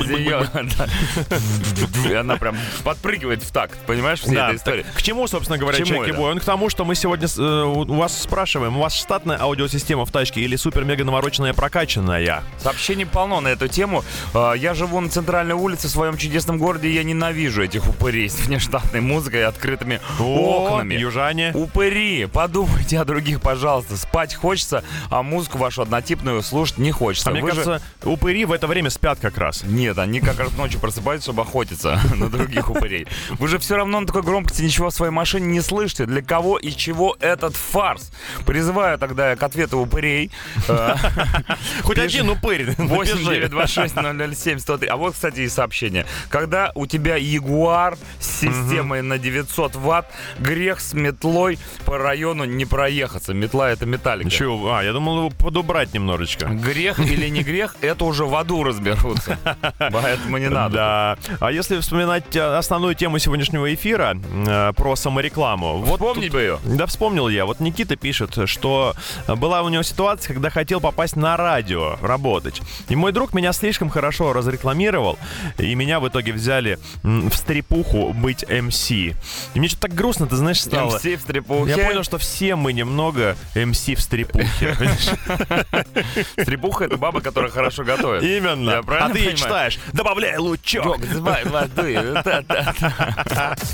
[0.00, 2.06] Из.
[2.06, 4.84] И Она прям подпрыгивает в такт, понимаешь, всей этой истории.
[4.94, 6.20] к чему, собственно говоря, К чему Чеки это?
[6.20, 6.30] Бой?
[6.32, 10.10] Он к тому, что мы сегодня э, у вас спрашиваем, у вас штатная аудиосистема в
[10.10, 12.42] тачке или супер-мега навороченная прокачанная?
[12.58, 14.04] Сообщений полно на эту тему.
[14.34, 18.38] А, Я живу на центральной улице в своем чудесном городе, я ненавижу этих упырей с
[18.40, 20.94] внештатной музыкой и открытыми окнами.
[20.94, 21.52] южане.
[21.54, 23.96] Упыри, подумайте о других, пожалуйста.
[23.96, 27.30] Спать хочется, а музыку вашу однотипную слушать не хочется.
[27.30, 29.62] А мне кажется, упыри в это время спят как раз.
[29.64, 33.06] Нет, они как раз ночью просыпаются, чтобы охотиться на других упырей.
[33.30, 36.06] Вы же все равно на такой громкости ничего в своей машине не слышите.
[36.06, 38.10] Для кого и чего этот фарс?
[38.46, 40.30] Призываю тогда к ответу упырей.
[40.68, 40.94] Э,
[41.82, 42.66] Хоть один упырь.
[42.66, 42.86] напиши.
[42.88, 43.94] 8926
[44.40, 44.88] 007 103.
[44.88, 46.06] А вот, кстати, и сообщение.
[46.28, 50.06] Когда у тебя Ягуар с системой на 900 ватт,
[50.38, 53.34] грех с метлой по району не проехаться.
[53.34, 54.30] Метла— это металлика.
[54.30, 54.74] Чего?
[54.74, 56.46] А, я думал его подубрать немножечко.
[56.46, 59.38] Грех или не грех, это уже в аду разберутся.
[59.92, 60.74] Поэтому не надо.
[60.74, 61.18] Да.
[61.40, 65.78] А если вспоминать э, основную тему сегодняшнего эфира э, про саморекламу.
[65.78, 66.58] Вот Вспомнить бы ее.
[66.64, 67.46] Да, вспомнил я.
[67.46, 68.94] Вот Никита пишет, что
[69.26, 72.60] была у него ситуация, когда хотел попасть на радио работать.
[72.88, 75.18] И мой друг меня слишком хорошо разрекламировал,
[75.56, 78.90] и меня в итоге взяли в стрепуху быть МС.
[78.90, 79.14] И
[79.54, 80.96] мне что-то так грустно, ты знаешь, стало.
[80.96, 81.74] МС в стрепухе.
[81.76, 84.76] Я понял, что все мы немного МС в стрепухе.
[86.42, 88.22] Стрепуха— это баба, которая хорошо готовит.
[88.22, 88.82] Именно.
[88.86, 89.36] А ты ей
[89.70, 90.98] читаешь, добавляй лучок.
[91.12, 91.98] Давай, воды.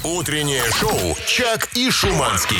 [0.05, 2.57] Утреннее шоу «Чак и Шуманский».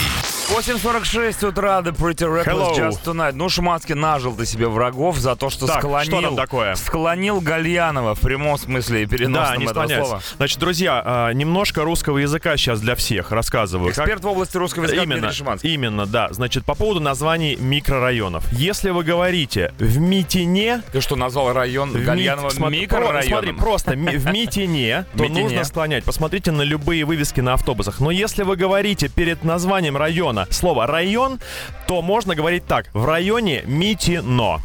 [0.49, 2.75] 8.46 утра, The Pretty Reckless Hello.
[2.77, 3.33] Just Tonight.
[3.33, 6.05] Ну, Шуманский нажил ты себе врагов за то, что Так, склонил...
[6.13, 6.75] что там такое?
[6.77, 10.07] Склонил Гальянова в прямом смысле и переносном Да, не этого склоняйся.
[10.07, 10.23] слова.
[10.37, 13.89] Значит, друзья, а, немножко русского языка сейчас для всех рассказываю.
[13.93, 15.75] Как- Эксперт в области русского языка Именно, Дмитрий Шиманский.
[15.75, 16.29] именно, да.
[16.31, 18.45] Значит, по поводу названий микрорайонов.
[18.53, 23.26] Если вы говорите в Митине, Ты что, назвал район в Мит- Гальянова смотри, про- микрорайоном?
[23.29, 26.05] Смотри, просто в Митине, то нужно склонять.
[26.05, 28.01] Посмотрите на любые вывески на автобусах.
[28.01, 31.41] Но если вы говорите перед названием района слово район,
[31.87, 34.61] то можно говорить так: в районе Митино.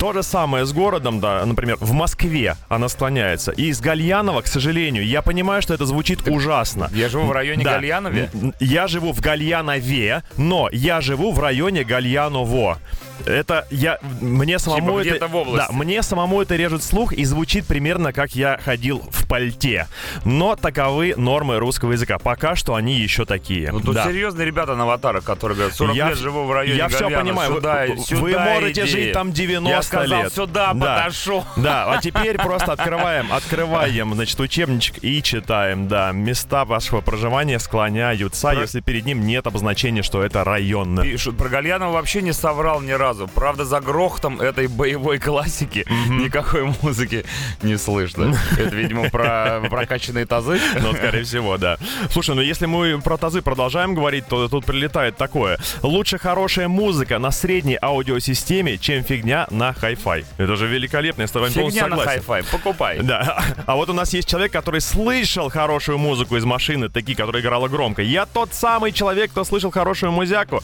[0.00, 3.52] То же самое с городом, да, например, в Москве она склоняется.
[3.52, 6.88] И из Гальянова, к сожалению, я понимаю, что это звучит ужасно.
[6.94, 7.74] Я живу в районе Да.
[7.74, 8.30] Гальянове.
[8.60, 12.78] Я живу в Гальянове, но я живу в районе Гальяново.
[13.26, 15.66] Это я мне самому Типа это в области.
[15.70, 19.86] да мне самому это режет слух и звучит примерно как я ходил в пальте.
[20.24, 22.18] Но таковы нормы русского языка.
[22.18, 23.72] Пока что они еще такие.
[23.72, 24.04] Ну, тут Да.
[24.06, 27.50] серьезные ребята на аватарах, которые говорят, 40 Я лет живу в районе я Гальяна, понимаю.
[27.50, 28.90] Вы- Сюда, вы- сюда вы можете иди.
[28.90, 30.32] жить там 90 Я сказал, лет.
[30.32, 30.96] сюда Да.
[30.98, 31.44] подошел.
[31.56, 36.12] Да, а теперь просто открываем, открываем, значит, учебничек и читаем, да.
[36.12, 41.00] Места вашего проживания склоняются, если перед ним нет обозначения, что это район.
[41.02, 43.28] Пишут, про Гальянова вообще не соврал ни разу.
[43.28, 47.24] Правда, за грохотом этой боевой классики никакой музыки
[47.62, 48.34] не слышно.
[48.52, 50.60] Это, видимо, про прокачанные тазы.
[50.80, 51.78] Ну, скорее всего, да.
[52.10, 55.58] Слушай, ну если мы про тазы продолжаем говорить, то тут прилетает такое.
[55.82, 60.24] Лучше хорошая музыка на средней аудиосистеме, чем фигня на хай-фай.
[60.38, 62.44] Это же великолепно, я с тобой полностью Фигня на согласен.
[62.52, 62.98] покупай.
[63.02, 63.42] Да.
[63.66, 67.68] А вот у нас есть человек, который слышал хорошую музыку из машины, такие, которая играла
[67.68, 68.02] громко.
[68.02, 70.60] Я тот самый человек, кто слышал хорошую музяку.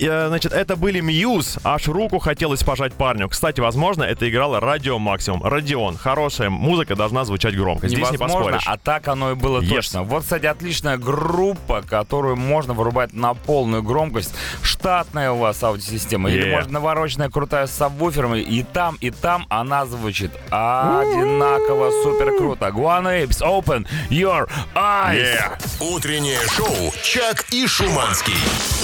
[0.00, 1.58] Э, Значит, это были Muse.
[1.64, 3.28] Аж руку хотелось пожать парню.
[3.28, 5.42] Кстати, возможно, это играло Радио Максимум.
[5.42, 5.96] Радион.
[5.96, 7.88] Хорошая музыка должна звучать громко.
[7.88, 8.62] Здесь не поспоришь.
[8.66, 9.68] а так оно и было Yes.
[9.68, 10.02] точно.
[10.02, 14.34] Вот, кстати, отличная группа, которую можно вырубать на полную громкость.
[14.62, 16.30] Штатная у вас аудиосистема.
[16.30, 16.50] Или, Yeah.
[16.52, 18.34] может, навороченная крутая с сабвуфером.
[18.34, 22.66] И там, и там она звучит одинаково супер круто.
[22.66, 25.38] Guano Apes, open your eyes.
[25.80, 28.34] Утреннее шоу «Чак и Шуманский».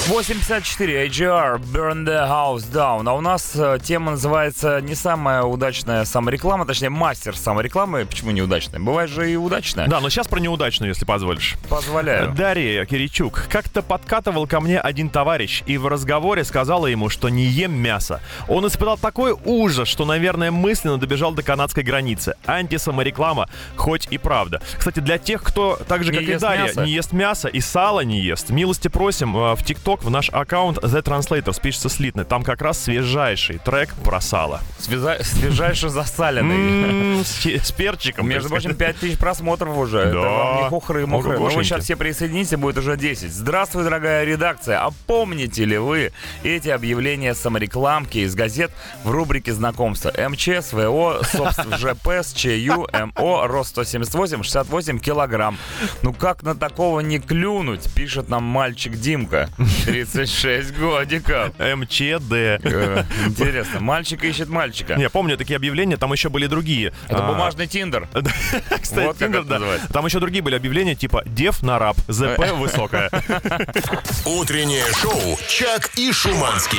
[0.09, 3.09] 854 AGR Burn the House Down.
[3.09, 8.07] А у нас э, тема называется не самая удачная самореклама, точнее мастер саморекламы.
[8.07, 8.81] Почему неудачная?
[8.81, 9.87] Бывает же и удачная.
[9.87, 11.57] Да, но сейчас про неудачную, если позволишь.
[11.68, 12.33] Позволяю.
[12.33, 13.48] Дарья Киричук.
[13.50, 18.22] Как-то подкатывал ко мне один товарищ и в разговоре сказала ему, что не ем мясо.
[18.48, 22.34] Он испытал такой ужас, что, наверное, мысленно добежал до канадской границы.
[22.46, 24.60] Антисамореклама, хоть и правда.
[24.76, 26.84] Кстати, для тех, кто так же, Не как и Дарья, мясо?
[26.84, 30.78] не ест мясо и сало не ест, милости просим э, в ТикТок в наш аккаунт
[30.78, 32.24] The Translators, пишется слитно.
[32.24, 34.60] Там как раз свежайший трек про сало.
[34.78, 37.18] Связа- Свежайше засаленный.
[37.18, 38.28] М, С перчиком.
[38.28, 38.96] Между прочим, сказать.
[38.96, 39.98] 5000 просмотров уже.
[39.98, 40.60] Это Да.
[40.62, 41.38] не хухры-мухры.
[41.38, 43.32] Ну, вы сейчас все присоединитесь, будет уже 10.
[43.32, 44.80] Здравствуй, дорогая редакция.
[44.84, 48.70] А помните ли вы эти объявления саморекламки из газет
[49.04, 50.12] в рубрике знакомства?
[50.28, 55.58] МЧ, СВО, собственно, ЖП, СЧЮ, МО, рост 178, 68 килограмм.
[56.02, 59.48] Ну как на такого не клюнуть, пишет нам мальчик Димка.
[59.87, 61.50] 36 годиков.
[61.58, 62.32] МЧД.
[62.32, 64.94] Э, Интересно, мальчик ищет мальчика.
[64.96, 66.92] Не, помню такие объявления, там еще были другие.
[67.08, 68.08] Это А, бумажный тиндер.
[68.80, 69.61] Кстати, это да.
[69.92, 73.11] Там еще другие были объявления, типа «Дев на раб», «ЗП высокая».
[74.24, 76.78] Утреннее шоу «Чак и Шуманский».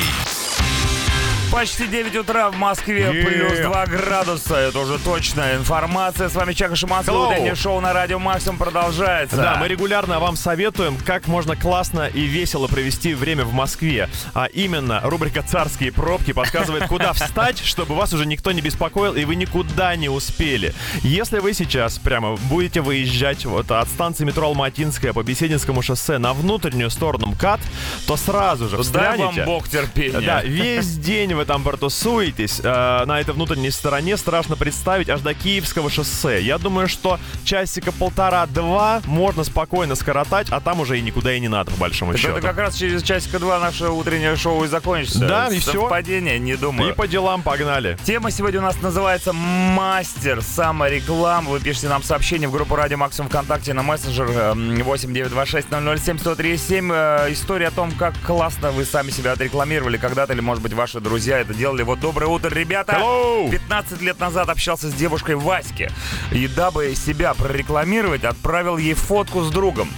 [1.51, 3.25] Почти 9 утра в Москве, Yeah.
[3.25, 4.55] плюс 2 градуса.
[4.55, 6.29] Это уже точная информация.
[6.29, 7.11] С вами Чака Шиманский.
[7.11, 9.35] Утреннее шоу на радио Максимум продолжается.
[9.35, 14.09] Да, мы регулярно вам советуем, как можно классно и весело провести время в Москве.
[14.35, 19.25] А именно, рубрика «Царские пробки» подсказывает, куда встать, чтобы вас уже никто не беспокоил, и
[19.25, 20.75] вы никуда не успели.
[21.01, 26.33] Если вы сейчас прямо будете выезжать вот от станции метро Алматинская по Бесединскому шоссе на
[26.33, 27.59] внутреннюю сторону МКАД,
[28.05, 29.45] то сразу же Дай вам встанете.
[29.45, 30.21] бог терпения.
[30.21, 32.59] Да, весь день вы там протусуетесь.
[32.61, 36.41] э, на этой внутренней стороне страшно представить аж до Киевского шоссе.
[36.41, 41.47] Я думаю, что часика полтора-два можно спокойно скоротать, а там уже и никуда и не
[41.47, 42.33] надо, по большому Так счету.
[42.37, 45.19] это как раз через часика два наше утреннее шоу и закончится.
[45.27, 45.81] Да, и всё.
[45.81, 46.91] Совпадение, не думаю.
[46.91, 47.97] И по делам погнали.
[48.03, 51.45] Тема сегодня у нас называется «Мастер самореклам».
[51.45, 55.67] Вы пишите нам сообщение в группу «Радио Максимум ВКонтакте» на мессенджер э, 8926
[56.03, 56.91] 007 137.
[56.91, 60.99] Э, История о том, как классно вы сами себя отрекламировали когда-то, или, может быть, ваши
[60.99, 61.83] друзья это делали.
[61.83, 62.93] Вот доброе утро, ребята!
[62.93, 63.49] Hello!
[63.49, 65.91] 15 лет назад общался с девушкой Ваське.
[66.31, 69.89] И дабы себя прорекламировать, отправил ей фотку с другом.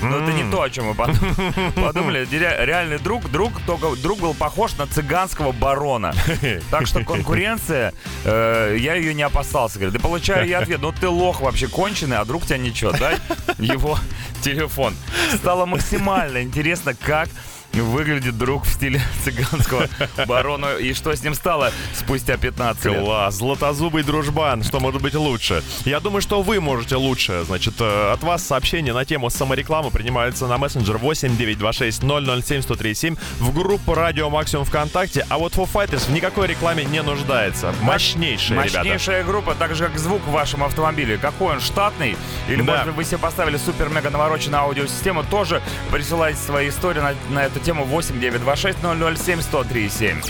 [0.00, 1.10] Но это не то, о чем мы под-
[1.74, 2.24] подумали.
[2.30, 6.14] Ре- Реальный друг, друг, только друг был похож на цыганского барона.
[6.70, 7.92] Так что конкуренция,
[8.24, 9.80] э, я ее не опасался.
[9.80, 13.16] Говорит, да получаю я ответ, ну ты лох вообще конченый, а друг тебя ничего, дай
[13.58, 13.98] его
[14.40, 14.94] телефон.
[15.34, 17.28] Стало максимально интересно, как
[17.72, 19.88] выглядит друг в стиле цыганского
[20.26, 23.04] барона и что с ним стало спустя 15 лет.
[23.04, 25.62] Класс, златозубый дружбан, что может быть лучше?
[25.84, 27.44] Я думаю, что вы можете лучше.
[27.44, 33.54] Значит, э, от вас сообщение на тему саморекламы принимается на мессенджер 8926 007 137 в
[33.54, 37.74] группу Радио Максимум ВКонтакте, а вот Foo Fighters в никакой рекламе не нуждается.
[37.82, 38.78] Мощнейшие, ребята.
[38.78, 41.18] Мощнейшая группа, так же как звук в вашем автомобиле.
[41.18, 42.16] Какой он, штатный?
[42.48, 42.72] Или, Да.
[42.72, 45.24] может быть, вы себе поставили супер-мега навороченную аудиосистему?
[45.24, 50.22] Тоже присылайте свои истории на, на эту тему 8926 007 1037.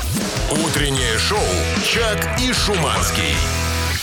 [0.64, 1.38] Утреннее шоу
[1.84, 3.34] «Чак и Шуманский».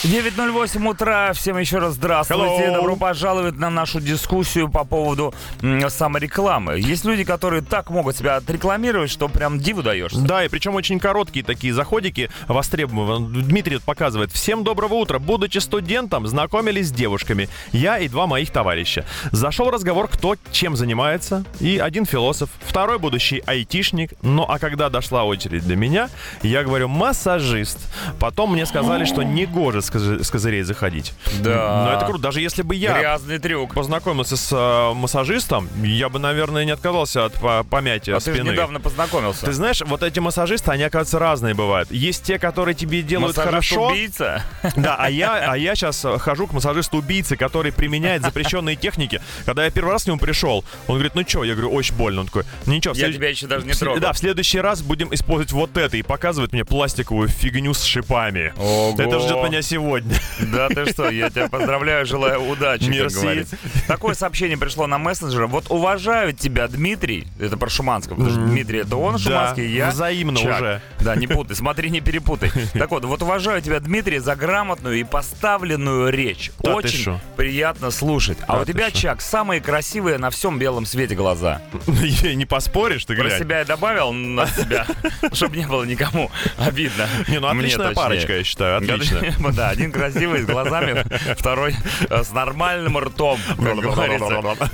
[0.05, 1.33] 9.08 утра.
[1.33, 2.43] Всем еще раз здравствуйте.
[2.43, 2.73] Hello.
[2.75, 6.79] Добро пожаловать на нашу дискуссию по поводу м, саморекламы.
[6.79, 10.19] Есть люди, которые так могут себя отрекламировать, что прям диву даешься.
[10.21, 13.41] Да, и причем очень короткие такие заходики востребованы.
[13.41, 14.31] Дмитрий показывает.
[14.31, 15.17] Всем доброго утра.
[15.17, 17.49] Будучи студентом, знакомились с девушками.
[17.71, 19.05] Я и два моих товарища.
[19.31, 21.45] Зашел разговор, кто чем занимается.
[21.59, 24.13] И один философ, второй будущий айтишник.
[24.21, 26.09] Ну а когда дошла очередь до меня,
[26.43, 27.79] я говорю массажист.
[28.19, 31.13] Потом мне сказали, что не гоже с козы- с козырей заходить.
[31.39, 31.86] Да.
[31.86, 32.21] Но это круто.
[32.23, 33.73] Даже если бы я Грязный трюк.
[33.73, 38.51] познакомился с э, массажистом, я бы, наверное, не отказался от по- помятия А ты спины.
[38.51, 39.45] недавно познакомился.
[39.45, 41.91] Ты знаешь, вот эти массажисты, они, оказывается, разные бывают.
[41.91, 43.88] Есть те, которые тебе делают хорошо.
[43.89, 44.43] убийца.
[44.75, 49.21] Да, а я, а я сейчас хожу к массажисту-убийце, который применяет запрещенные техники.
[49.45, 51.43] Когда я первый раз к нему пришел, он говорит, ну что?
[51.43, 52.21] Я говорю, очень больно.
[52.21, 52.93] Он такой, «Ну ничего.
[52.95, 53.99] Я тебя еще даже не трогал.
[53.99, 55.97] Да, в следующий раз будем использовать вот это.
[55.97, 58.53] И показывает мне пластиковую фигню с шипами.
[58.58, 58.95] Ого.
[58.97, 59.85] Это ждет меня сегодня.
[60.52, 63.15] Да ты что, я тебя поздравляю, желаю удачи, как Мерси.
[63.21, 63.58] говорится.
[63.88, 65.45] Такое сообщение пришло на мессенджер.
[65.48, 67.28] Вот уважаю тебя, Дмитрий.
[67.39, 69.89] Это про Шуманского, потому что Дмитрий это он, Шуманский, я.
[69.91, 70.56] взаимно Чак.
[70.62, 70.82] уже.
[71.00, 72.52] Да, не путай, смотри, не перепутай.
[72.74, 76.52] Так вот, вот уважаю тебя, Дмитрий, за грамотную и поставленную речь.
[76.60, 78.38] Да Очень приятно слушать.
[78.48, 78.91] А Да у тебя.
[78.91, 81.62] Чак, самые красивые на всем белом свете глаза.
[81.88, 83.39] Не поспоришь, ты Про глянь.
[83.39, 84.86] себя я добавил на себя,
[85.34, 87.08] чтобы не было никому обидно.
[87.28, 89.21] Не, ну отличная парочка, я считаю, отлично.
[89.54, 91.03] Да, один красивый с глазами,
[91.35, 91.75] второй
[92.09, 93.39] э, с нормальным ртом.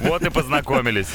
[0.02, 1.08] Вот и познакомились.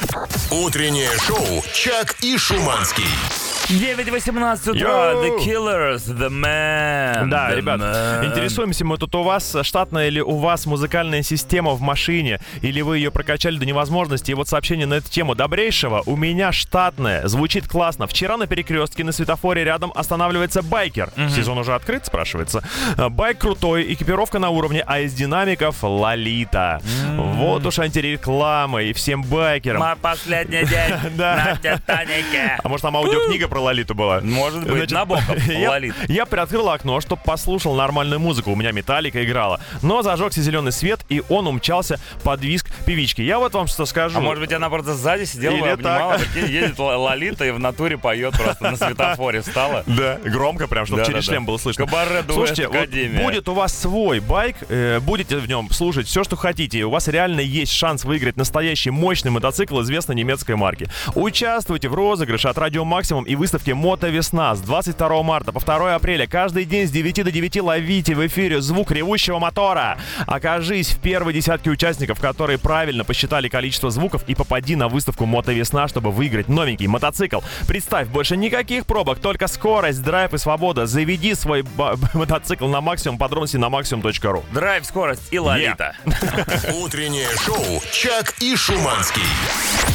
[0.51, 3.56] Утреннее шоу «Чак и Шуманский».
[3.69, 5.11] 9.18 утра.
[5.11, 5.23] Йоу!
[5.23, 7.27] The Killers, The Man.
[7.29, 8.25] Да, the ребят, man.
[8.25, 12.99] интересуемся мы тут у вас, штатная ли у вас музыкальная система в машине, или вы
[12.99, 14.31] ее прокачали до невозможности.
[14.31, 16.01] И вот сообщение на эту тему добрейшего.
[16.05, 18.07] У меня штатная, звучит классно.
[18.07, 21.09] Вчера на перекрестке на светофоре рядом останавливается байкер.
[21.35, 22.63] Сезон уже открыт, спрашивается.
[23.09, 26.81] Байк крутой, экипировка на уровне, а из динамиков Лолита.
[27.15, 29.81] Вот уж антиреклама и всем байкерам.
[29.81, 32.59] Мой последний день на Титанике.
[32.63, 34.21] А может там аудиокнига про Лолиту была?
[34.21, 35.95] Может быть, Значит, Набоков, я, Лолит.
[36.07, 38.51] я приоткрыл окно, чтобы послушал нормальную музыку.
[38.51, 39.59] У меня металлика играла.
[39.81, 43.21] Но зажегся зеленый свет, и он умчался под виск певички.
[43.21, 44.19] Я вот вам что скажу.
[44.19, 46.49] А может быть, она просто сзади сидела и Или обнимала, так.
[46.49, 49.83] едет Лолита и в натуре поет просто на светофоре встала.
[49.97, 51.47] Да, громко прям, чтобы Да, через да, шлем да.
[51.47, 51.85] было слышно.
[51.85, 52.89] Кабаре Слушайте, вот
[53.23, 56.91] будет у вас свой байк, э, будете в нем слушать все, что хотите, и у
[56.91, 60.87] вас реально есть шанс выиграть настоящий мощный мотоцикл известной немецкой марки.
[61.15, 65.95] Участвуйте в розыгрыше от Радио Максимум и выставке Мото Весна с 22 марта по 2
[65.95, 66.27] апреля.
[66.27, 69.97] Каждый день с 9 до 9 ловите в эфире звук ревущего мотора.
[70.25, 75.53] Окажись в первой десятке участников, которые правильно посчитали количество звуков и попади на выставку Мото
[75.53, 77.39] Весна, чтобы выиграть новенький мотоцикл.
[77.69, 80.85] Представь, больше никаких пробок, только скорость, драйв и свобода.
[80.85, 81.63] Заведи свой
[82.13, 83.17] мотоцикл на максимум.
[83.17, 84.43] Подробности на максимум.ру.
[84.53, 85.95] Драйв, скорость и Лолита.
[86.83, 89.23] Утреннее шоу «Чак и Шуманский».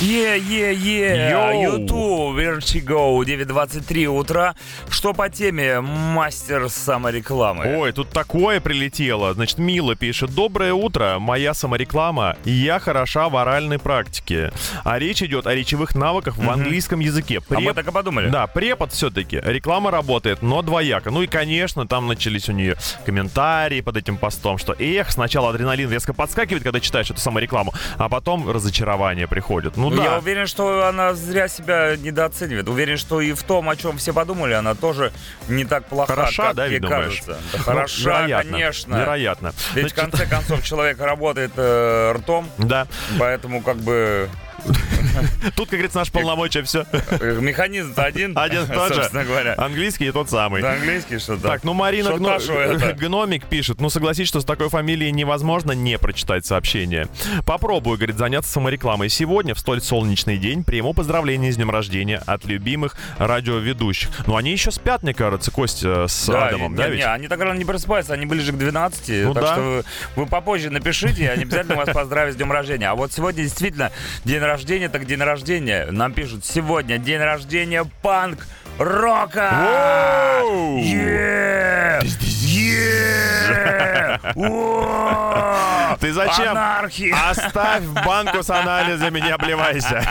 [0.00, 1.52] Е, е, е, Йоу.
[1.52, 4.54] U2, Vertigo, 9.23 утра.
[4.88, 7.78] Что по теме мастер саморекламы?
[7.78, 9.34] Ой, тут такое прилетело.
[9.34, 10.34] Значит, Мила пишет.
[10.34, 12.36] Доброе утро, моя самореклама.
[12.44, 14.52] Я хороша в оральной практике.
[14.84, 17.40] А речь идет о речевых навыках в английском языке.
[17.48, 18.28] А мы Преп- так и подумали.
[18.28, 19.40] Да, препод все-таки.
[19.44, 21.10] Реклама работает, но двояко.
[21.10, 25.90] Ну и, конечно, там начались у нее комментарии под этим постом, что эх, сначала адреналин
[25.90, 29.76] резко подскакивает, когда читаешь эту саморекламу, а потом разочарование приходит.
[29.76, 30.04] Ну Ну, да.
[30.04, 32.68] Я уверен, что она зря себя недооценивает.
[32.68, 35.12] Уверен, что и в том, о чем все подумали, она тоже
[35.48, 37.26] не так плоха, Хороша, как да, ей кажется.
[37.52, 38.96] Да Ну, хороша, вероятно, конечно.
[38.96, 39.52] Вероятно.
[39.74, 42.86] Ведь в Значит, конце концов человек работает э, ртом, Да.
[43.18, 44.28] поэтому как бы
[45.56, 46.84] Тут, как говорится, наш полномочия все.
[46.92, 49.08] э, механизм-то один, Один тот же.
[49.12, 49.54] говоря.
[49.58, 50.62] Английский и тот самый.
[50.62, 51.42] Да, английский что-то.
[51.42, 52.38] Так, ну Марина Гно-?
[52.98, 57.08] Гномик пишет, ну согласись, что с такой фамилией невозможно не прочитать сообщение.
[57.46, 59.08] Попробую, говорит, заняться саморекламой.
[59.08, 64.08] Сегодня, в столь солнечный день, приму поздравления с днем рождения от любимых радиоведущих.
[64.26, 67.04] Ну они еще спят, мне кажется, Костя с Да, Адамом, не, да не, ведь?
[67.04, 69.52] они так рано не просыпаются, они ближе к 12, Ну так да.
[69.54, 69.82] что
[70.16, 72.88] вы попозже напишите, они обязательно вас поздравят с днем рождения.
[72.88, 73.90] А вот сегодня действительно
[74.24, 75.88] день рождения, так день рождения.
[75.90, 78.46] Нам пишут, сегодня день рождения панк
[78.78, 80.42] рока!
[86.00, 86.50] Ты зачем?
[86.50, 87.14] Анархия!
[87.30, 90.02] Оставь банку с анализами, не обливайся.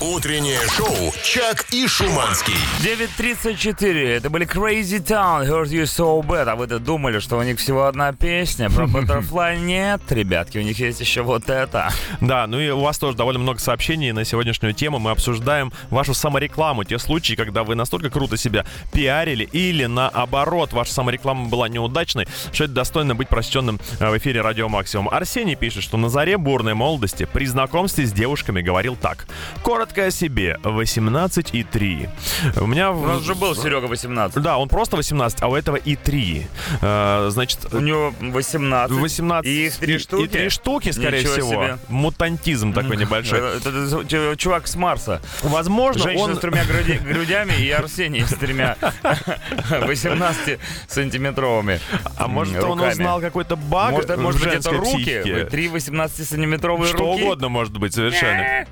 [0.00, 2.54] Утреннее шоу «Чак и Шуманский».
[2.82, 4.16] 9.34.
[4.16, 6.48] Это были Crazy Town, Heard You So Bad.
[6.48, 9.58] А вы-то думали, что у них всего одна песня про Butterfly?
[9.58, 11.90] Нет, ребятки, у них есть еще вот это.
[12.20, 14.98] Да, ну и у вас тоже довольно много сообщений на сегодняшнюю тему.
[14.98, 20.92] Мы обсуждаем вашу саморекламу, те случаи, когда вы настолько круто себя пиарили или наоборот, ваша
[20.92, 25.08] самореклама была неудачной, что это достойно быть прочтенным э, в эфире Радио Максимум.
[25.08, 29.26] Арсений пишет, что на заре бурной молодости при знакомстве с девушками говорил так.
[29.62, 30.58] Коротко о себе.
[30.62, 32.08] 18 и 3.
[32.60, 32.90] У меня...
[32.92, 34.42] У нас же был Серега 18.
[34.42, 36.46] Да, он просто 18, а у этого и 3.
[36.80, 38.96] Э, значит, У него 18.
[38.96, 40.22] 18 И их три штуки?
[40.22, 41.50] И три штуки, скорее Ничего всего.
[41.64, 41.78] себе.
[41.88, 43.38] Мутантизм такой небольшой.
[43.38, 45.20] Это- это чувак с Марса.
[45.42, 46.36] Возможно, Женщина он...
[46.36, 48.76] с тремя груди- грудями и Арсений с тремя
[49.70, 51.80] 18-сантиметровыми
[52.16, 52.92] А может, м, он руками.
[52.92, 55.04] узнал какой-то баг Может, может быть, это руки?
[55.04, 55.44] психике?
[55.46, 57.22] Три 18-сантиметровые Что руки?
[57.22, 58.66] угодно может быть, совершенно.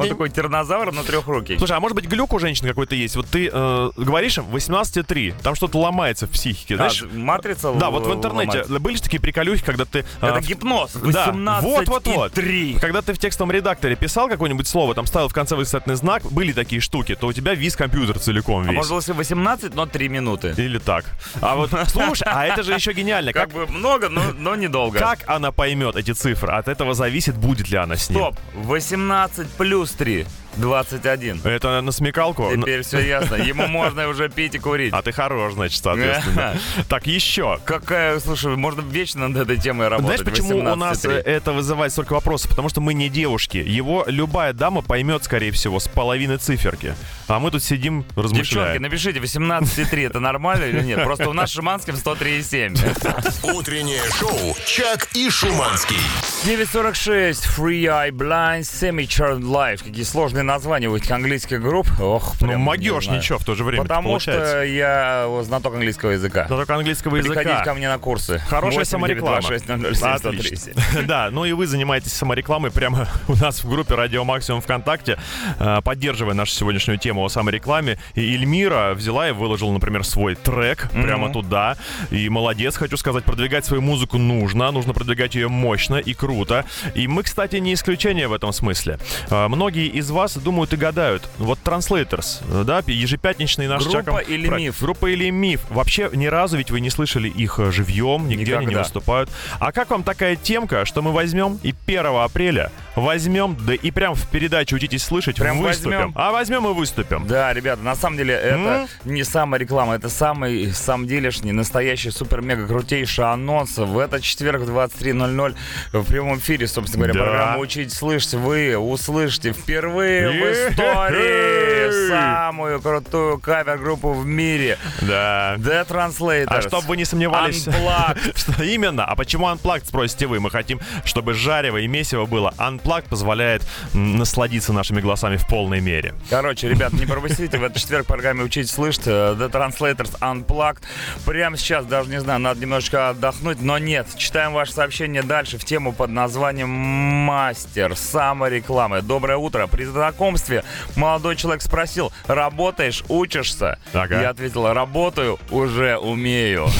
[0.00, 1.56] Он такой тиранозавр на трех руки.
[1.58, 3.16] Слушай, а может быть глюк у женщин какой-то есть?
[3.16, 7.02] Вот ты э, говоришь им 18,3, там что-то ломается в психике, знаешь?
[7.02, 8.78] А, матрица Да, вот в интернете ломается.
[8.80, 10.04] были же такие приколюхи, когда ты...
[10.20, 10.92] э, Это гипноз.
[10.92, 12.32] Да, 18 вот, вот, вот.
[12.32, 12.74] и 3.
[12.80, 16.52] Когда ты в текстовом редакторе писал какое-нибудь слово, там ставил в конце восклицательный знак, были
[16.52, 18.76] такие штуки, то у тебя весь компьютер целиком А весь.
[18.76, 20.52] может, если 18, но 3 минуты.
[20.56, 21.04] Или так.
[21.40, 23.32] А вот, слушай, а это же еще гениально.
[23.32, 24.98] Как Как, бы много, но, но недолго.
[24.98, 26.50] как она поймет эти цифры?
[26.50, 28.18] От этого зависит, будет ли она с ним.
[28.18, 28.36] Стоп.
[28.54, 30.26] 18 плюс 3.
[30.56, 31.40] 21.
[31.44, 32.50] Это на смекалку?
[32.54, 33.34] Теперь все ясно.
[33.36, 34.92] Ему можно уже пить и курить.
[34.92, 36.56] А ты хорош, значит, соответственно.
[36.88, 37.58] Так, еще.
[37.64, 40.20] Какая, слушай, можно вечно над этой темой работать.
[40.20, 41.12] Знаешь, почему у нас 18,3.
[41.12, 42.50] э, это вызывает столько вопросов?
[42.50, 43.58] Потому что мы не девушки.
[43.58, 46.94] Его любая дама поймет, скорее всего, с половины циферки.
[47.26, 48.82] А мы тут сидим, Девчонки, размышляем.
[48.82, 51.02] напишите, 18,3 это нормально или нет?
[51.04, 53.54] Просто у нас в Шиманском 103,7.
[53.54, 55.96] Утреннее шоу «Чак и Шуманский».
[56.44, 59.78] 9.46, Free Eye Blind, Semi Charmed Life.
[59.84, 61.88] Какие сложные этих английских групп.
[62.00, 66.46] Ох, Ну, могешь ничего в то же время Потому что я знаток английского языка.
[66.46, 67.34] Знаток английского языка.
[67.40, 68.38] Приходите ко мне на курсы.
[68.38, 69.40] Хорошая 8 самореклама.
[69.42, 70.72] 926 007 Отлично.
[70.72, 71.06] 130.
[71.06, 75.18] Да, ну и вы занимаетесь саморекламой прямо у нас в группе Радио Максимум ВКонтакте,
[75.58, 77.98] э, поддерживая нашу сегодняшнюю тему о саморекламе.
[78.14, 81.76] И Эльмира взяла и выложила, например, свой трек прямо туда.
[82.10, 84.70] И молодец, хочу сказать, продвигать свою музыку нужно.
[84.70, 86.64] Нужно продвигать ее мощно и круто.
[86.94, 88.98] И мы, кстати, не исключение в этом смысле.
[89.30, 91.28] Э, Многие из вас думают и гадают.
[91.38, 94.64] Вот Translators, да, ежепятничный наш Группа Чаком или проект.
[94.66, 94.80] миф?
[94.80, 95.60] Группа или миф.
[95.70, 98.82] Вообще ни разу ведь вы не слышали их э, живьем, нигде они не Никогда.
[98.82, 99.30] выступают.
[99.58, 104.14] А как вам такая темка, что мы возьмем и 1 апреля возьмем, да и прям
[104.14, 105.90] в передаче «Учитесь слышать» Прям выступим.
[105.90, 106.12] возьмем?
[106.14, 107.26] А возьмем и выступим.
[107.26, 112.66] Да, ребята, на самом деле это не самая реклама, это самый сам делешний, настоящий супер-мега
[112.66, 113.76] крутейший анонс.
[113.78, 115.54] В этот четверг в 23.00
[115.92, 117.28] в прямом эфире, собственно говоря, Да.
[117.30, 124.78] программа «Учить слышать» вы услышите впервые в истории самую крутую кавер-группу в мире.
[125.00, 125.56] Да.
[125.58, 126.46] The Translators.
[126.48, 127.66] А чтобы вы не сомневались...
[127.66, 128.64] Unplugged.
[128.64, 129.04] Именно?
[129.04, 130.40] А почему Unplugged, спросите вы?
[130.40, 132.54] Мы хотим, чтобы жарево и месиво было.
[132.58, 133.62] Unplugged позволяет
[133.94, 136.14] м, насладиться нашими голосами в полной мере.
[136.30, 140.82] Короче, ребят, не пропустите в этот четверг в программе «Учить слышать» э, The Translators Unplugged.
[141.24, 144.06] Прямо сейчас, даже не знаю, надо немножечко отдохнуть, но нет.
[144.16, 149.02] Читаем ваше сообщение дальше в тему под названием «Мастер саморекламы».
[149.02, 149.66] Доброе утро.
[149.66, 150.62] При знакомстве
[150.96, 153.78] молодой человек спросил, работаешь, учишься?
[153.92, 154.20] Ага.
[154.20, 156.68] Я ответил, работаю, уже умею.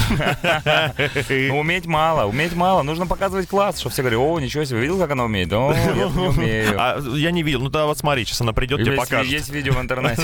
[1.29, 2.83] Ну, Уметь мало, уметь мало.
[2.83, 5.49] Нужно показывать класс, чтобы все говорили, о, ничего себе, видел, как она умеет?
[5.95, 6.75] Не умею.
[6.79, 7.61] А, я не видел.
[7.61, 9.33] Ну да, вот смотри, сейчас она придет, тебе Есть, покажет.
[9.33, 10.23] есть видео в интернете.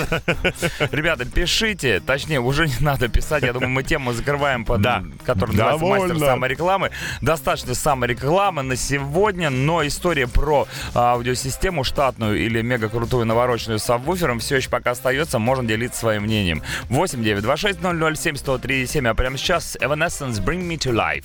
[0.90, 3.42] Ребята, пишите, точнее, уже не надо писать.
[3.42, 5.02] Я думаю, мы тему закрываем, под, Да.
[5.24, 6.08] которая называется.
[6.14, 6.90] «Мастер саморекламы».
[7.20, 14.38] Достаточно саморекламы на сегодня, но история про аудиосистему штатную или мега крутую навороченную с сабвуфером
[14.40, 15.38] все еще пока остается.
[15.38, 16.62] Можно делиться своим мнением.
[16.88, 17.78] 8 9 26
[18.16, 19.08] 007 103 7.
[19.08, 21.24] А прямо сейчас Evanescence Bring Me to Life.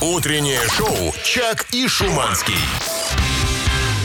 [0.00, 2.54] Утреннее шоу «Чак и Шуманский».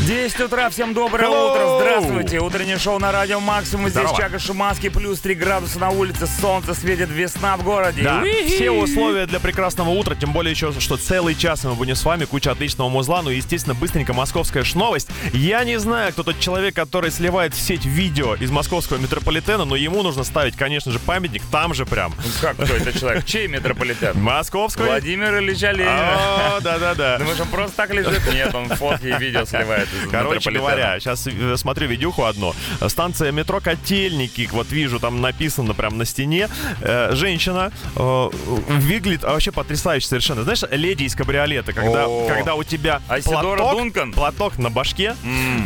[0.01, 1.51] 10 утра, всем доброе Hello!
[1.51, 2.39] утро, здравствуйте.
[2.39, 3.87] Утреннее шоу на радио Максимум.
[3.87, 4.17] Здесь Здорово.
[4.17, 8.01] Чака Шуманский, плюс 3 градуса на улице, солнце светит, весна в городе.
[8.03, 12.03] Да, все условия для прекрасного утра, тем более еще, что целый час мы будем с
[12.03, 15.07] вами, куча отличного музла, ну и, естественно, быстренько московская ж новость.
[15.31, 19.77] Я не знаю, кто тот человек, который сливает в сеть видео из московского метрополитена, но
[19.77, 22.13] ему нужно ставить, конечно же, памятник там же прям.
[22.41, 23.23] Как кто это человек?
[23.25, 24.19] Чей метрополитен?
[24.19, 24.85] Московской.
[24.85, 26.17] Владимир Ильича Ленина.
[26.17, 27.19] А, да-да-да.
[27.19, 28.21] Думаешь, он просто так лежит?
[28.33, 31.27] Нет, он фотки и видео сливает из Короче говоря, сейчас
[31.59, 32.53] смотрю видюху одну.
[32.88, 36.49] Станция метро Котельники, вот вижу, там написано прям на стене.
[36.81, 38.29] Э, женщина э,
[38.69, 40.43] выглядит вообще потрясающе совершенно.
[40.43, 45.15] Знаешь, леди из кабриолета, когда, когда у тебя Айседора платок, платок на башке,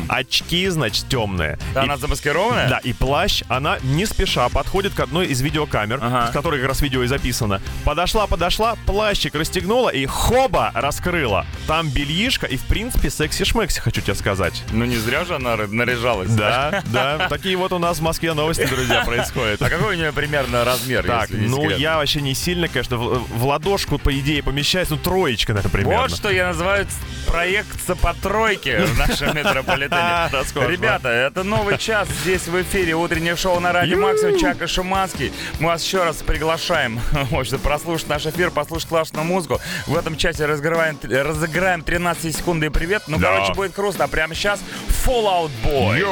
[0.10, 1.58] очки, значит, темные.
[1.74, 2.70] Да, она замаскированная?
[2.70, 6.00] да, и плащ, она не спеша подходит к одной из видеокамер,
[6.30, 7.62] с которой как раз видео и записано.
[7.84, 11.46] Подошла, подошла, плащик расстегнула и хоба раскрыла.
[11.68, 14.64] Там бельишко и, в принципе, секси-шмекси, хочу тебе сказать.
[14.72, 16.30] Ну не зря же она наряжалась.
[16.30, 19.62] Да, да, такие вот у нас в Москве новости, друзья, происходят.
[19.62, 23.98] А какой у нее примерно размер, Так, ну я вообще не сильно, конечно, в, ладошку,
[23.98, 26.02] по идее, помещаюсь, ну, троечка, наверное, примерно.
[26.02, 26.88] Вот что я называю
[27.28, 27.68] проект
[28.02, 30.30] по тройке в нашем метрополитене.
[30.68, 32.96] Ребята, это новый час здесь в эфире.
[32.96, 35.34] Утреннее шоу на радио Максимум Чак и Шуманский.
[35.60, 37.00] Мы вас еще раз приглашаем
[37.32, 39.60] в общем, прослушать наш эфир, послушать классную музыку.
[39.86, 43.04] В этом часе разыграем, разыграем 13 секунды привет.
[43.08, 44.06] Ну, короче, будет грустно.
[44.06, 44.60] А прямо сейчас
[45.06, 46.04] Fallout Boy.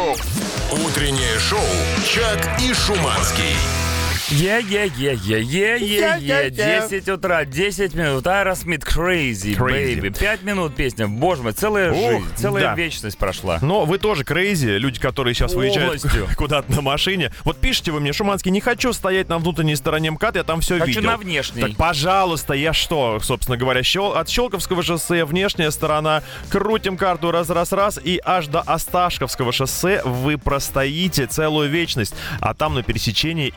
[0.85, 1.59] Утреннее шоу
[2.05, 3.55] «Чак и Шуманский».
[4.31, 6.49] Е-е-е-е-е-е-е.
[6.51, 8.25] 10 утра, 10 минут.
[8.27, 10.01] Aerosmith Crazy, Crazy.
[10.01, 10.17] Baby.
[10.19, 11.07] 5 минут песня.
[11.07, 12.75] Боже мой, целая Ух, жизнь, целая да.
[12.75, 13.59] вечность прошла.
[13.61, 16.27] Но вы тоже crazy, люди, которые сейчас выезжают Полностью.
[16.37, 17.31] куда-то на машине.
[17.43, 20.75] Вот пишите вы мне, Шуманский, не хочу стоять на внутренней стороне МКАД, я там все
[20.79, 21.03] Хочу видел.
[21.11, 21.61] на внешней.
[21.61, 27.99] Так, пожалуйста, я что, собственно говоря, щел- от Щелковского шоссе, внешняя сторона, крутим карту раз-раз-раз,
[28.03, 32.15] и аж до Осташковского шоссе вы простоите целую вечность.
[32.41, 33.51] А там на пересечении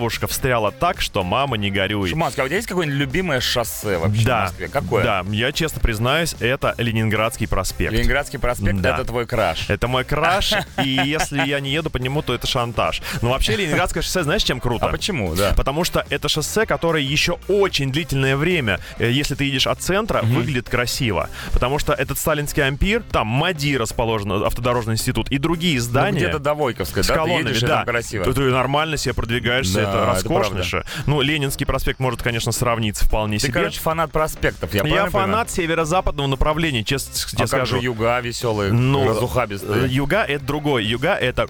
[0.00, 2.08] Ярославушка встряла так, что мама не горюй.
[2.08, 4.68] Шуманский, а у тебя есть какое-нибудь любимое шоссе вообще в Да, Москве?
[4.68, 5.04] Какое?
[5.04, 7.92] да, я честно признаюсь, это Ленинградский проспект.
[7.92, 8.94] Ленинградский проспект Да.
[8.94, 9.68] это твой краш.
[9.68, 13.02] Это мой краш, и если я не еду по нему, то это шантаж.
[13.20, 14.86] Но вообще Ленинградское шоссе, знаешь, чем круто?
[14.86, 15.52] А почему, да?
[15.54, 20.22] Потому что это шоссе, которое еще очень длительное время, э, если ты едешь от центра,
[20.22, 21.28] выглядит красиво.
[21.52, 26.18] Потому что этот сталинский ампир, там МАДИ расположен, автодорожный институт, и другие Ну, здания.
[26.20, 27.12] где-то до Войковской, с да?
[27.14, 27.84] Ты колоннами, едешь, и да.
[27.84, 28.24] красиво.
[28.24, 29.89] Ты, ты нормально себе продвигаешься, Да.
[29.90, 30.84] Это это роскошнейше.
[31.06, 33.52] Ну, Ленинский проспект может, конечно, сравниться вполне Ты, себе.
[33.54, 35.26] короче, фанат проспектов, я, я правильно понимаю?
[35.28, 37.80] фанат северо-западного направления, честно тебе А как скажу.
[37.80, 39.84] юга веселые, Ну, разухабистые?
[39.84, 40.84] Э, Юга это другой.
[40.84, 41.48] Юга это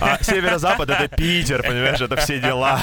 [0.00, 2.80] а северо-запад это Питер, понимаешь, это все дела.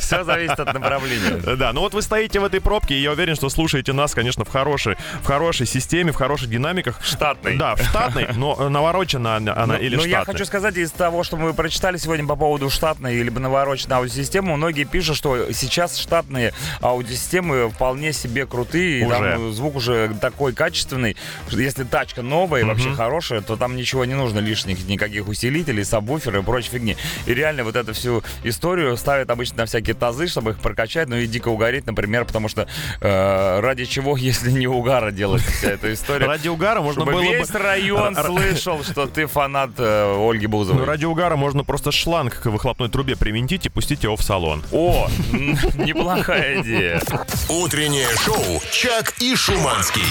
[0.00, 1.56] Все зависит от направления.
[1.56, 4.44] Да, ну вот вы стоите в этой пробке, и я уверен, что слушаете нас, конечно,
[4.44, 7.00] в хорошей, в хорошей системе, в хороших динамиках.
[7.04, 7.56] Штатный.
[7.56, 10.34] Да, в штатной, но э, наворочена она она или ну, я штатной.
[10.34, 14.84] хочу сказать, из того, что мы прочитали сегодня по поводу штатной либо навороченной аудиосистемы, многие
[14.84, 16.52] пишут, что сейчас штатные
[16.82, 19.14] аудиосистемы вполне себе крутые, и Уже.
[19.14, 21.16] там звук уже такой качественный,
[21.48, 25.82] что если тачка новая и вообще хорошая, то там ничего не нужно лишних никаких усилителей,
[25.82, 26.96] сабвуферы и прочей фигни.
[27.24, 31.16] И реально вот эту всю историю ставят обычно на всякие тазы, чтобы их прокачать, ну
[31.16, 32.66] и дико угореть, например, потому что
[33.00, 36.26] э, ради чего, если не угара делать вся эта история?
[36.26, 37.58] Ради угара можно было весь бы...
[37.58, 40.80] район Р- слышал, что ты фанат э, Ольги Бузовой.
[40.80, 44.64] Ну, ради угара можно просто шланг к выхлопной трубе привинтить и пустить его в салон.
[44.72, 45.08] О,
[45.76, 47.00] неплохая идея.
[47.48, 50.02] Утреннее шоу «Чак и Шуманский».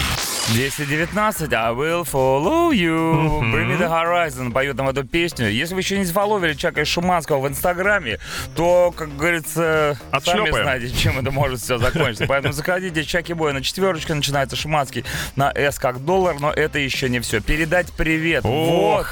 [0.56, 3.42] 10.19, I will follow you.
[3.52, 5.50] Bring me the horizon, поют нам эту песню.
[5.50, 8.18] Если вы еще не сфоловили Чака и Шуманского в Инстаграме,
[8.56, 10.64] то, как говорится, сами Отшлепаем.
[10.64, 12.28] знаете, чем это может все закончиться.
[12.28, 15.04] Поэтому заходите, Чаки Бой на четверочку, начинается Шуманский
[15.36, 17.42] на S как доллар, но это еще не все.
[17.42, 18.46] Передать привет.
[18.46, 18.52] Ох.
[18.52, 19.08] Вот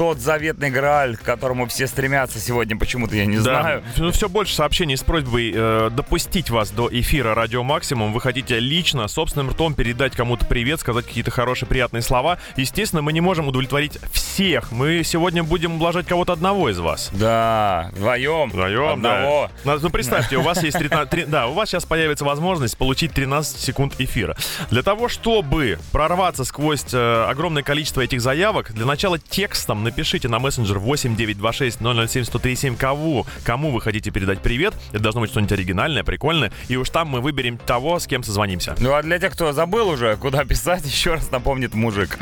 [0.00, 3.82] тот заветный Грааль, к которому все стремятся сегодня, почему-то я не знаю.
[3.98, 8.14] Ну, все больше сообщений с просьбой э, допустить вас до эфира Радио Максимум.
[8.14, 12.38] Вы хотите лично, собственным ртом передать кому-то привет, сказать какие-то хорошие, приятные слова.
[12.56, 14.72] Естественно, мы не можем удовлетворить всех.
[14.72, 17.10] Мы сегодня будем ублажать кого-то одного из вас.
[17.12, 18.48] Да, вдвоем.
[18.48, 19.50] Вдвоем, Одного.
[19.66, 19.76] да.
[19.82, 23.60] Ну, представьте, у вас есть 13, три- да, у вас сейчас появится возможность получить 13
[23.60, 24.34] секунд эфира.
[24.70, 30.38] Для того, чтобы прорваться сквозь э, огромное количество этих заявок, для начала текстом напишите на
[30.38, 34.74] мессенджер 8926 007 1037 кого, кому вы хотите передать привет.
[34.92, 36.52] Это должно быть что-нибудь оригинальное, прикольное.
[36.68, 38.76] И уж там мы выберем того, с кем созвонимся.
[38.78, 42.18] Ну а для тех, кто забыл уже, куда писать, еще раз напомнит мужик.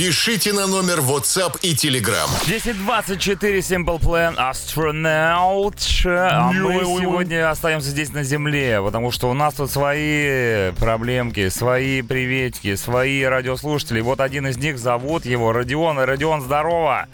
[0.00, 2.24] Пишите на номер WhatsApp и Telegram.
[2.44, 5.76] 1024 Simple Plan Astronaut.
[6.06, 12.00] А мы сегодня остаемся здесь на Земле, потому что у нас тут свои проблемки, свои
[12.00, 14.00] приветики, свои радиослушатели.
[14.00, 16.00] Вот один из них зовут его Родион.
[16.00, 17.06] И Родион, здорово!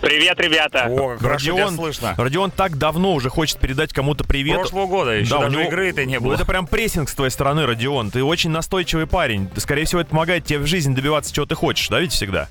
[0.00, 0.86] Привет, ребята.
[0.90, 2.14] О, как хорошо тебя Родион, слышно.
[2.16, 4.56] Родион так давно уже хочет передать кому-то привет.
[4.56, 6.34] Прошлого года еще Да, у даже него- игры-то не Ну, было.
[6.34, 8.10] Это прям прессинг с твоей стороны, Родион.
[8.10, 9.48] Ты очень настойчивый парень.
[9.56, 12.48] Скорее всего, это помогает тебе в жизни добиваться чего ты хочешь, да, ведь всегда?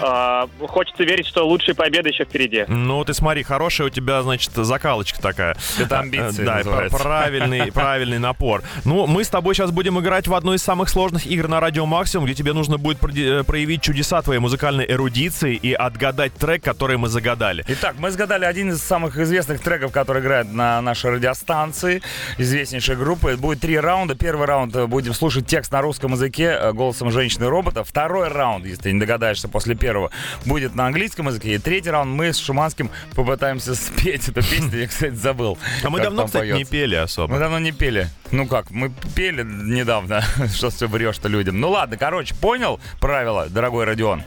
[0.00, 2.64] А, хочется верить, что лучшие победы еще впереди.
[2.68, 5.56] Ну, ты смотри, хорошая у тебя, значит, закалочка такая.
[5.78, 6.98] Это амбиции Да, называется.
[6.98, 8.62] правильный, правильный напор.
[8.84, 11.86] Ну, мы с тобой сейчас будем играть в одну из самых сложных игр на Радио
[11.86, 16.96] Максимум, где тебе нужно будет э, проявить чудеса твоей музыкальной эрудиции и отгадать трек, который
[16.96, 17.64] мы загадали.
[17.68, 22.02] Итак, мы сгадали один из самых известных треков, который играет на нашей радиостанции,
[22.38, 23.36] известнейшей группы.
[23.36, 24.14] Будет три раунда.
[24.14, 27.84] Первый раунд э, будем слушать текст на русском языке э, голосом женщины-робота.
[27.84, 30.10] Второй раунд, если ты не догадаешься после первого,
[30.46, 31.56] будет на английском языке.
[31.56, 34.78] И третий раунд мы с Шуманским попытаемся спеть эту песню.
[34.78, 35.58] Я, кстати, забыл.
[35.82, 36.72] А мы давно, кстати, не поется.
[36.72, 37.34] пели особо.
[37.34, 38.08] Мы давно не пели.
[38.30, 40.22] Ну как, мы пели недавно.
[40.54, 41.60] Что все врешь-то людям.
[41.60, 44.22] Ну ладно, короче, понял правила, дорогой Родион?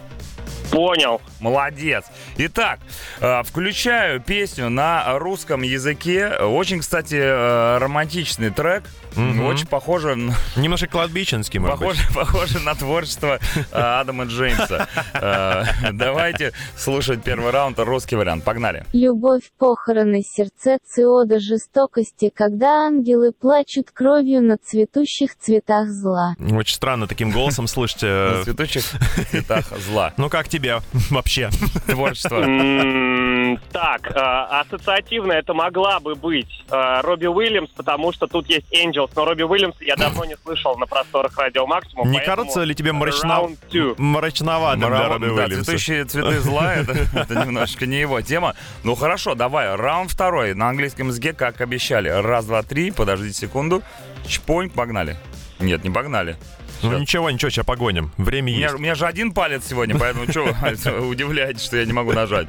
[0.70, 1.22] Понял.
[1.39, 2.05] Молодец.
[2.38, 2.80] Итак,
[3.20, 6.28] э, включаю песню на русском языке.
[6.30, 8.84] Очень, кстати, э, романтичный трек.
[9.18, 9.45] Мгм.
[9.45, 11.88] Очень похоже, на- Немножко кладбищенский, может быть.
[11.89, 14.88] похоже, похоже на творчество э, Адама Джеймса.
[15.13, 15.63] Э,
[15.93, 18.43] Давайте слушать первый раунд, русский вариант.
[18.43, 18.86] Погнали.
[18.93, 26.36] Любовь, похороны, сердце, циода жестокости, когда ангелы плачут кровью на цветущих цветах зла.
[26.51, 28.03] Очень странно таким голосом слышать.
[28.03, 28.84] На э, цветущих
[29.32, 30.13] цветах зла.
[30.18, 31.49] Ну, как тебе вообще?
[31.88, 32.38] Творчество.
[32.41, 38.65] М, Так, а, ассоциативно это могла бы быть а, Робби Уильямс, потому что тут есть
[39.08, 42.12] Angels, но Робби Уильямс я давно не слышал на просторах Радио Максимум.
[42.12, 43.49] Не кажется ли тебе мрачно...
[43.97, 45.66] мрачноватым для Мрамор- Робби да, Уильямса?
[45.66, 48.55] цветущие цветы зла, это, это немножечко не его тема.
[48.84, 50.53] Ну хорошо, давай, раунд второй.
[50.53, 52.10] На английском языке, как обещали.
[52.10, 53.84] Раз, два, три, подождите секунду.
[54.28, 55.18] Чпонь, погнали.
[55.60, 56.38] Нет, не погнали.
[56.84, 56.99] Ну Всё.
[56.99, 58.11] ничего, ничего, сейчас погоним.
[58.17, 58.75] Время У меня, есть.
[58.75, 60.43] у меня же один палец сегодня, поэтому что
[61.01, 62.47] удивляетесь, что я не могу нажать.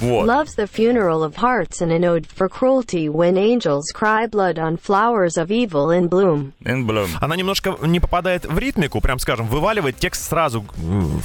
[0.00, 0.28] Вот.
[0.28, 4.76] Loves the funeral of hearts and an ode for cruelty when angels cry blood on
[4.76, 6.52] flowers of evil in bloom.
[6.64, 7.08] In bloom.
[7.20, 10.62] Она немножко не попадает в ритмику, прям скажем, вываливает текст сразу,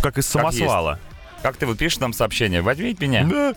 [0.01, 0.99] как из Как самосвала.
[1.41, 2.61] Как ты вот пишешь нам сообщение?
[2.61, 3.25] Возьмите меня.
[3.29, 3.53] Да.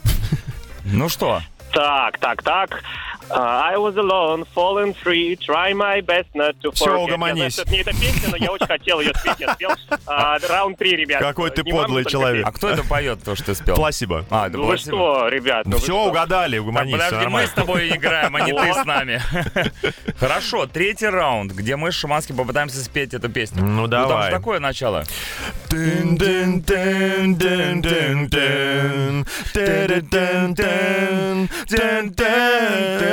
[0.85, 1.41] Ну что?
[1.73, 2.83] Так, так, так.
[3.31, 3.35] Uh,
[3.73, 6.97] I was alone, fallen free, try my best not to forget.
[6.97, 7.37] угомонись.
[7.37, 9.37] Я знаю, что это не эта песня, но я очень хотел ее спеть.
[9.39, 9.71] Я спел
[10.07, 11.21] А, раунд три, ребят.
[11.21, 12.47] Какой ты подлый человек.
[12.47, 13.75] А кто это поет, то, что ты спел?
[13.77, 14.25] Пласибо.
[14.31, 14.57] А, это.
[14.57, 15.67] Ну вы что, ребят?
[15.67, 16.07] ну Все, что?
[16.09, 19.21] угадали, угомонись, подожди, мы с тобой играем, а не ты с нами.
[20.19, 23.63] Хорошо, третий раунд, где мы с Шуманским попытаемся спеть эту песню.
[23.65, 24.31] Ну, там же давай.
[24.31, 25.05] такое начало.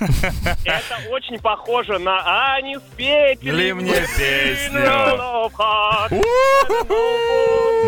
[0.00, 4.80] Это очень похоже на «А не спеть Ли мне песню».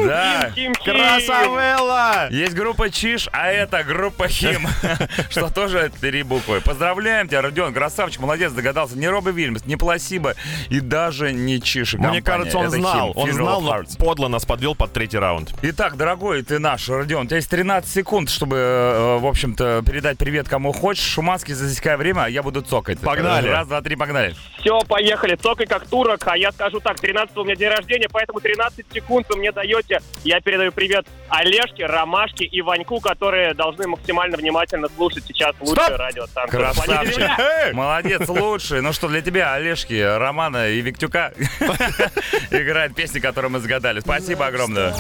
[0.07, 0.51] Да.
[0.85, 2.29] Красавелла!
[2.31, 4.67] Есть группа Чиш, а это группа Хим,
[5.31, 6.61] что тоже три буквы.
[6.61, 8.97] Поздравляем тебя, Родион, красавчик, молодец, догадался.
[8.99, 10.35] Не Робби Вильямс, не Пласибо
[10.71, 11.95] и даже не Чиш.
[11.95, 13.13] Мне кажется, он знал.
[13.15, 15.53] Он знал, но подло нас подвел под третий раунд.
[15.63, 20.19] Итак, дорогой ты наш, Родион, у тебя есть 13 секунд, чтобы, э, в общем-то, передать
[20.19, 21.05] привет кому хочешь.
[21.05, 23.01] Шуманский, засекай время, а я буду цокать.
[23.01, 23.49] Погнали.
[23.49, 24.35] Раз, два, три, погнали.
[24.59, 25.37] Все, поехали.
[25.37, 26.21] Цокай как турок.
[26.27, 30.01] А я скажу так, 13 у меня день рождения, поэтому 13 секунд вы мне даете.
[30.25, 35.99] Я передаю привет Олежке, Ромашке и Ваньку, которые должны максимально внимательно слушать сейчас лучшее Стоп!
[35.99, 36.61] радиостанцию.
[36.61, 37.75] Красавчик.
[37.75, 38.83] Молодец, лучший.
[38.83, 41.33] Ну что, для тебя, Олежки, Романа и Виктюка
[42.51, 44.01] играет песни, которые мы загадали.
[44.01, 44.95] Спасибо огромное.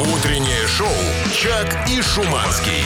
[0.00, 0.88] Утреннее шоу
[1.32, 2.84] «Чак и Шуманский».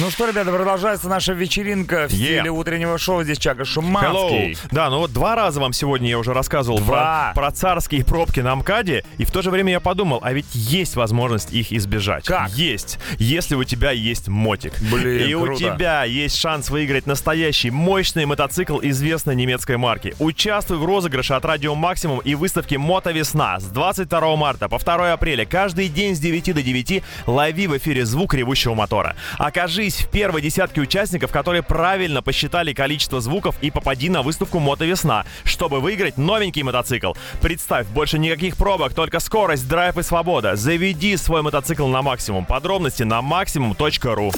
[0.00, 2.38] Ну что, ребята, продолжается наша вечеринка в Yeah.
[2.38, 3.22] стиле утреннего шоу.
[3.22, 3.66] Здесь Чака Hello.
[3.66, 4.56] Шуманский.
[4.70, 7.32] Да, ну вот два раза вам сегодня я уже рассказывал Два.
[7.34, 10.46] про, про царские пробки на МКАДе, и в то же время я подумал, а ведь
[10.54, 12.24] есть возможность их избежать.
[12.24, 12.48] Как?
[12.52, 14.72] Есть, если у тебя есть мотик.
[14.90, 15.58] Блин, И у круто.
[15.58, 20.14] тебя есть шанс выиграть настоящий мощный мотоцикл известной немецкой марки.
[20.18, 25.44] Участвуй в розыгрыше от Радио Максимум и выставке Мотовесна с 22 марта по 2 апреля.
[25.44, 29.14] Каждый день с 9 до 9 лови в эфире звук ревущего мотора.
[29.36, 35.24] Окажись в первой десятке участников, которые правильно посчитали количество звуков и попади на выставку Мотовесна,
[35.44, 37.12] чтобы выиграть новенький мотоцикл.
[37.40, 40.56] Представь, больше никаких пробок, только скорость, драйв и свобода.
[40.56, 42.44] Заведи свой мотоцикл на максимум.
[42.44, 44.32] Подробности на максимум.ру.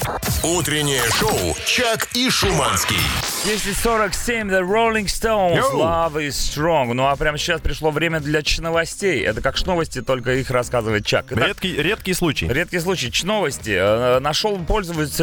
[0.44, 2.96] Утреннее шоу «Чак и Шуманский».
[3.44, 5.80] 1047 The Rolling Stones Йоу.
[5.80, 6.92] Love is Strong.
[6.92, 9.22] Ну а прямо сейчас пришло время для новостей.
[9.22, 11.26] Это как новости, только их рассказывает Чак.
[11.30, 12.48] Итак, Редкий, редкий случай.
[12.48, 13.12] Редкий случай.
[13.24, 13.70] Новости.
[13.70, 14.57] Э, Нашел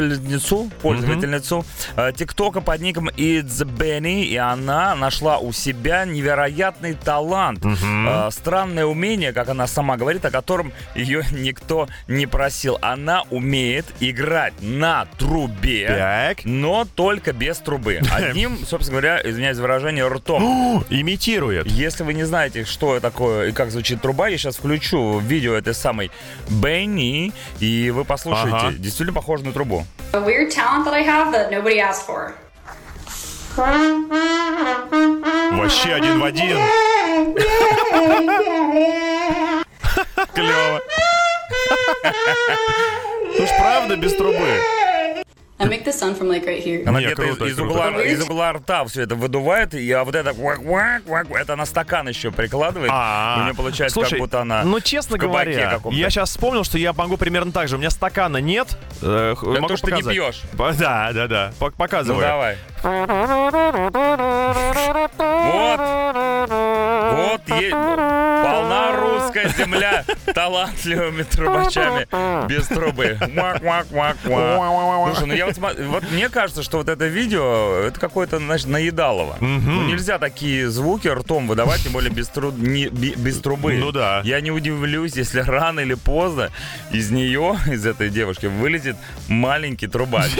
[0.09, 7.63] пользовательницу, пользовательницу э, ТикТока под ником It's Benny, и она нашла у себя невероятный талант.
[7.65, 12.77] Э, Странное умение, как она сама говорит, о котором ее никто не просил.
[12.81, 16.45] Она умеет играть на трубе, Так.
[16.45, 17.99] но только без трубы.
[18.11, 20.83] Одним, собственно говоря, извиняюсь за выражение, ртом.
[20.89, 21.67] Имитирует.
[21.67, 25.73] Если вы не знаете, что такое и как звучит труба, я сейчас включу видео этой
[25.73, 26.11] самой
[26.49, 28.55] Бенни, и вы послушаете.
[28.55, 28.71] Ага.
[28.77, 29.85] Действительно похоже на трубу.
[30.12, 32.34] A weird talent that I have that nobody asked for.
[35.56, 36.58] Вообще один в один.
[40.34, 40.80] Клево.
[43.38, 44.60] Ну ж правда без трубы.
[45.61, 46.87] I make the sound from like right here.
[46.87, 47.73] Она где-то круто, из, из круто.
[47.89, 51.55] угла, из угла рта все это выдувает, и а вот это вак вак вак это
[51.57, 52.89] на стакан еще прикладывает.
[52.93, 55.97] А, У нее получается, Слушай, как будто она ну честно говоря, каком-то.
[55.99, 57.75] я сейчас вспомнил, что я могу примерно так же.
[57.75, 58.69] У меня стакана нет.
[59.01, 60.15] э, Это могу то, что ты не показать.
[60.15, 60.41] пьешь.
[60.77, 61.51] Да, да, да.
[61.59, 62.21] Пок- Ну Показываю.
[62.21, 62.57] давай.
[65.21, 65.79] Вот.
[67.15, 67.71] Вот есть.
[67.71, 72.07] Полна русская земля талантливыми трубачами
[72.47, 73.17] без трубы.
[73.61, 74.17] Вак.
[74.23, 79.37] Слушай, ну я вот, вот мне кажется, что вот это видео, это какое-то, значит, наедалово.
[79.39, 83.73] Ну нельзя такие звуки ртом выдавать, тем более без, тру- не- без трубы.
[83.75, 84.21] Ну да.
[84.23, 86.49] Я не удивлюсь, если рано или поздно
[86.91, 88.95] из нее, из этой девушки, вылетит
[89.27, 90.31] маленький трубач.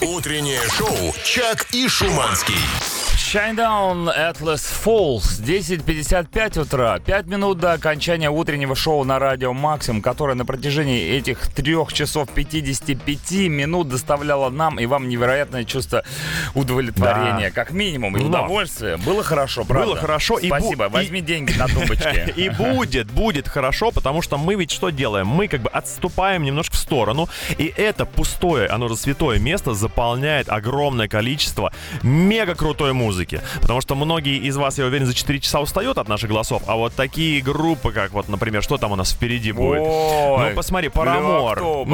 [0.00, 2.54] Утреннее шоу «Чак и Шуманский».
[3.34, 10.34] Shinedown Atlas Falls, 10.55 утра, 5 минут до окончания утреннего шоу на радио Максим, которое
[10.34, 16.04] на протяжении этих 3 часов 55 минут доставляло нам и вам невероятное чувство
[16.54, 18.28] удовлетворения, как минимум, и Но.
[18.28, 18.98] удовольствия.
[18.98, 19.86] Было хорошо, правда?
[19.86, 22.32] Было хорошо, и бу- Спасибо, и- возьми деньги на тумбочке.
[22.36, 25.26] И будет, будет хорошо, потому что мы ведь что делаем?
[25.26, 27.28] Мы как бы отступаем немножко в сторону,
[27.58, 31.72] и это пустое, оно же святое место заполняет огромное количество
[32.04, 33.23] мега крутой музыки.
[33.24, 33.40] Музыки.
[33.60, 36.76] Потому что многие из вас, я уверен, за 4 часа устают от наших голосов, а
[36.76, 39.80] вот такие группы, как вот, например, что там у нас впереди будет?
[39.84, 41.60] Ой, ну, посмотри, Парамор.
[41.60, 41.84] Ну,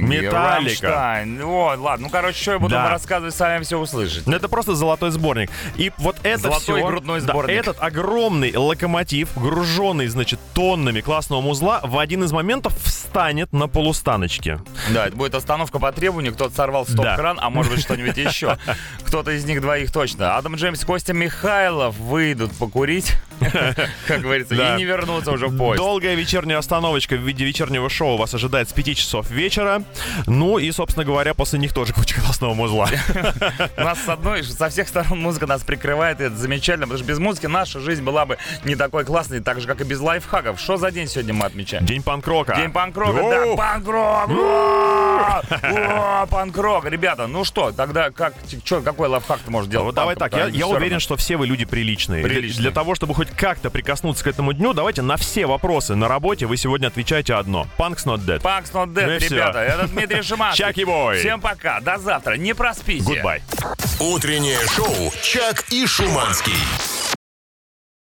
[0.00, 1.24] Металлика.
[1.44, 2.82] Вот, ладно, ну, короче, что я буду Да.
[2.84, 4.22] вам рассказывать, сами все услышите.
[4.26, 5.50] Ну, Это просто золотой сборник.
[5.76, 7.56] И вот это Золотой всё- грудной да, сборник.
[7.58, 14.60] этот огромный локомотив, груженный, значит, тоннами классного музла, в один из моментов встанет на полустаночке.
[14.90, 18.58] Да, это будет остановка по требованию, кто-то сорвал стоп-кран, а может быть что-нибудь еще.
[19.04, 20.36] Кто-то из них двоих точно.
[20.36, 23.14] Адам Джеймс, Костя Михайлов выйдут покурить,
[24.06, 24.74] как говорится, Да.
[24.74, 25.78] и не вернутся уже в поезд.
[25.82, 29.82] Долгая вечерняя остановочка в виде вечернего шоу вас ожидает с 5 часов вечера.
[30.26, 32.88] Ну и, собственно говоря, после них тоже куча классного музла.
[33.76, 37.18] Нас с одной, со всех сторон музыка нас прикрывает, и это замечательно, потому что без
[37.18, 40.58] музыки наша жизнь была бы не такой классной, так же, как и без лайфхаков.
[40.60, 41.84] Что за день сегодня мы отмечаем?
[41.86, 42.56] День панк-рока.
[42.56, 43.56] День панк-рока, да, Оу!
[43.56, 44.30] панк-рок!
[44.30, 48.34] О, о, Панк-рок, ребята, ну что, тогда как,
[48.84, 49.86] какой лайфхак ты можешь делать?
[49.86, 51.00] Вот давай так, я, Да, я уверен, равно.
[51.00, 52.22] что все вы люди приличные.
[52.22, 52.62] Для- Приличные.
[52.62, 56.46] Для, того, чтобы хоть как-то прикоснуться к этому дню, давайте на все вопросы на работе
[56.46, 57.66] вы сегодня отвечаете одно.
[57.78, 58.40] Punk's not dead.
[58.40, 59.58] Punk's not dead, Ну и ребята.
[59.60, 60.64] Это Дмитрий Шиманский.
[60.64, 61.18] Чаки-бой.
[61.18, 61.80] Всем пока.
[61.80, 62.34] До завтра.
[62.34, 63.04] Не проспите.
[63.04, 63.40] Goodbye.
[64.00, 66.52] Утреннее шоу «Чак и Шуманский».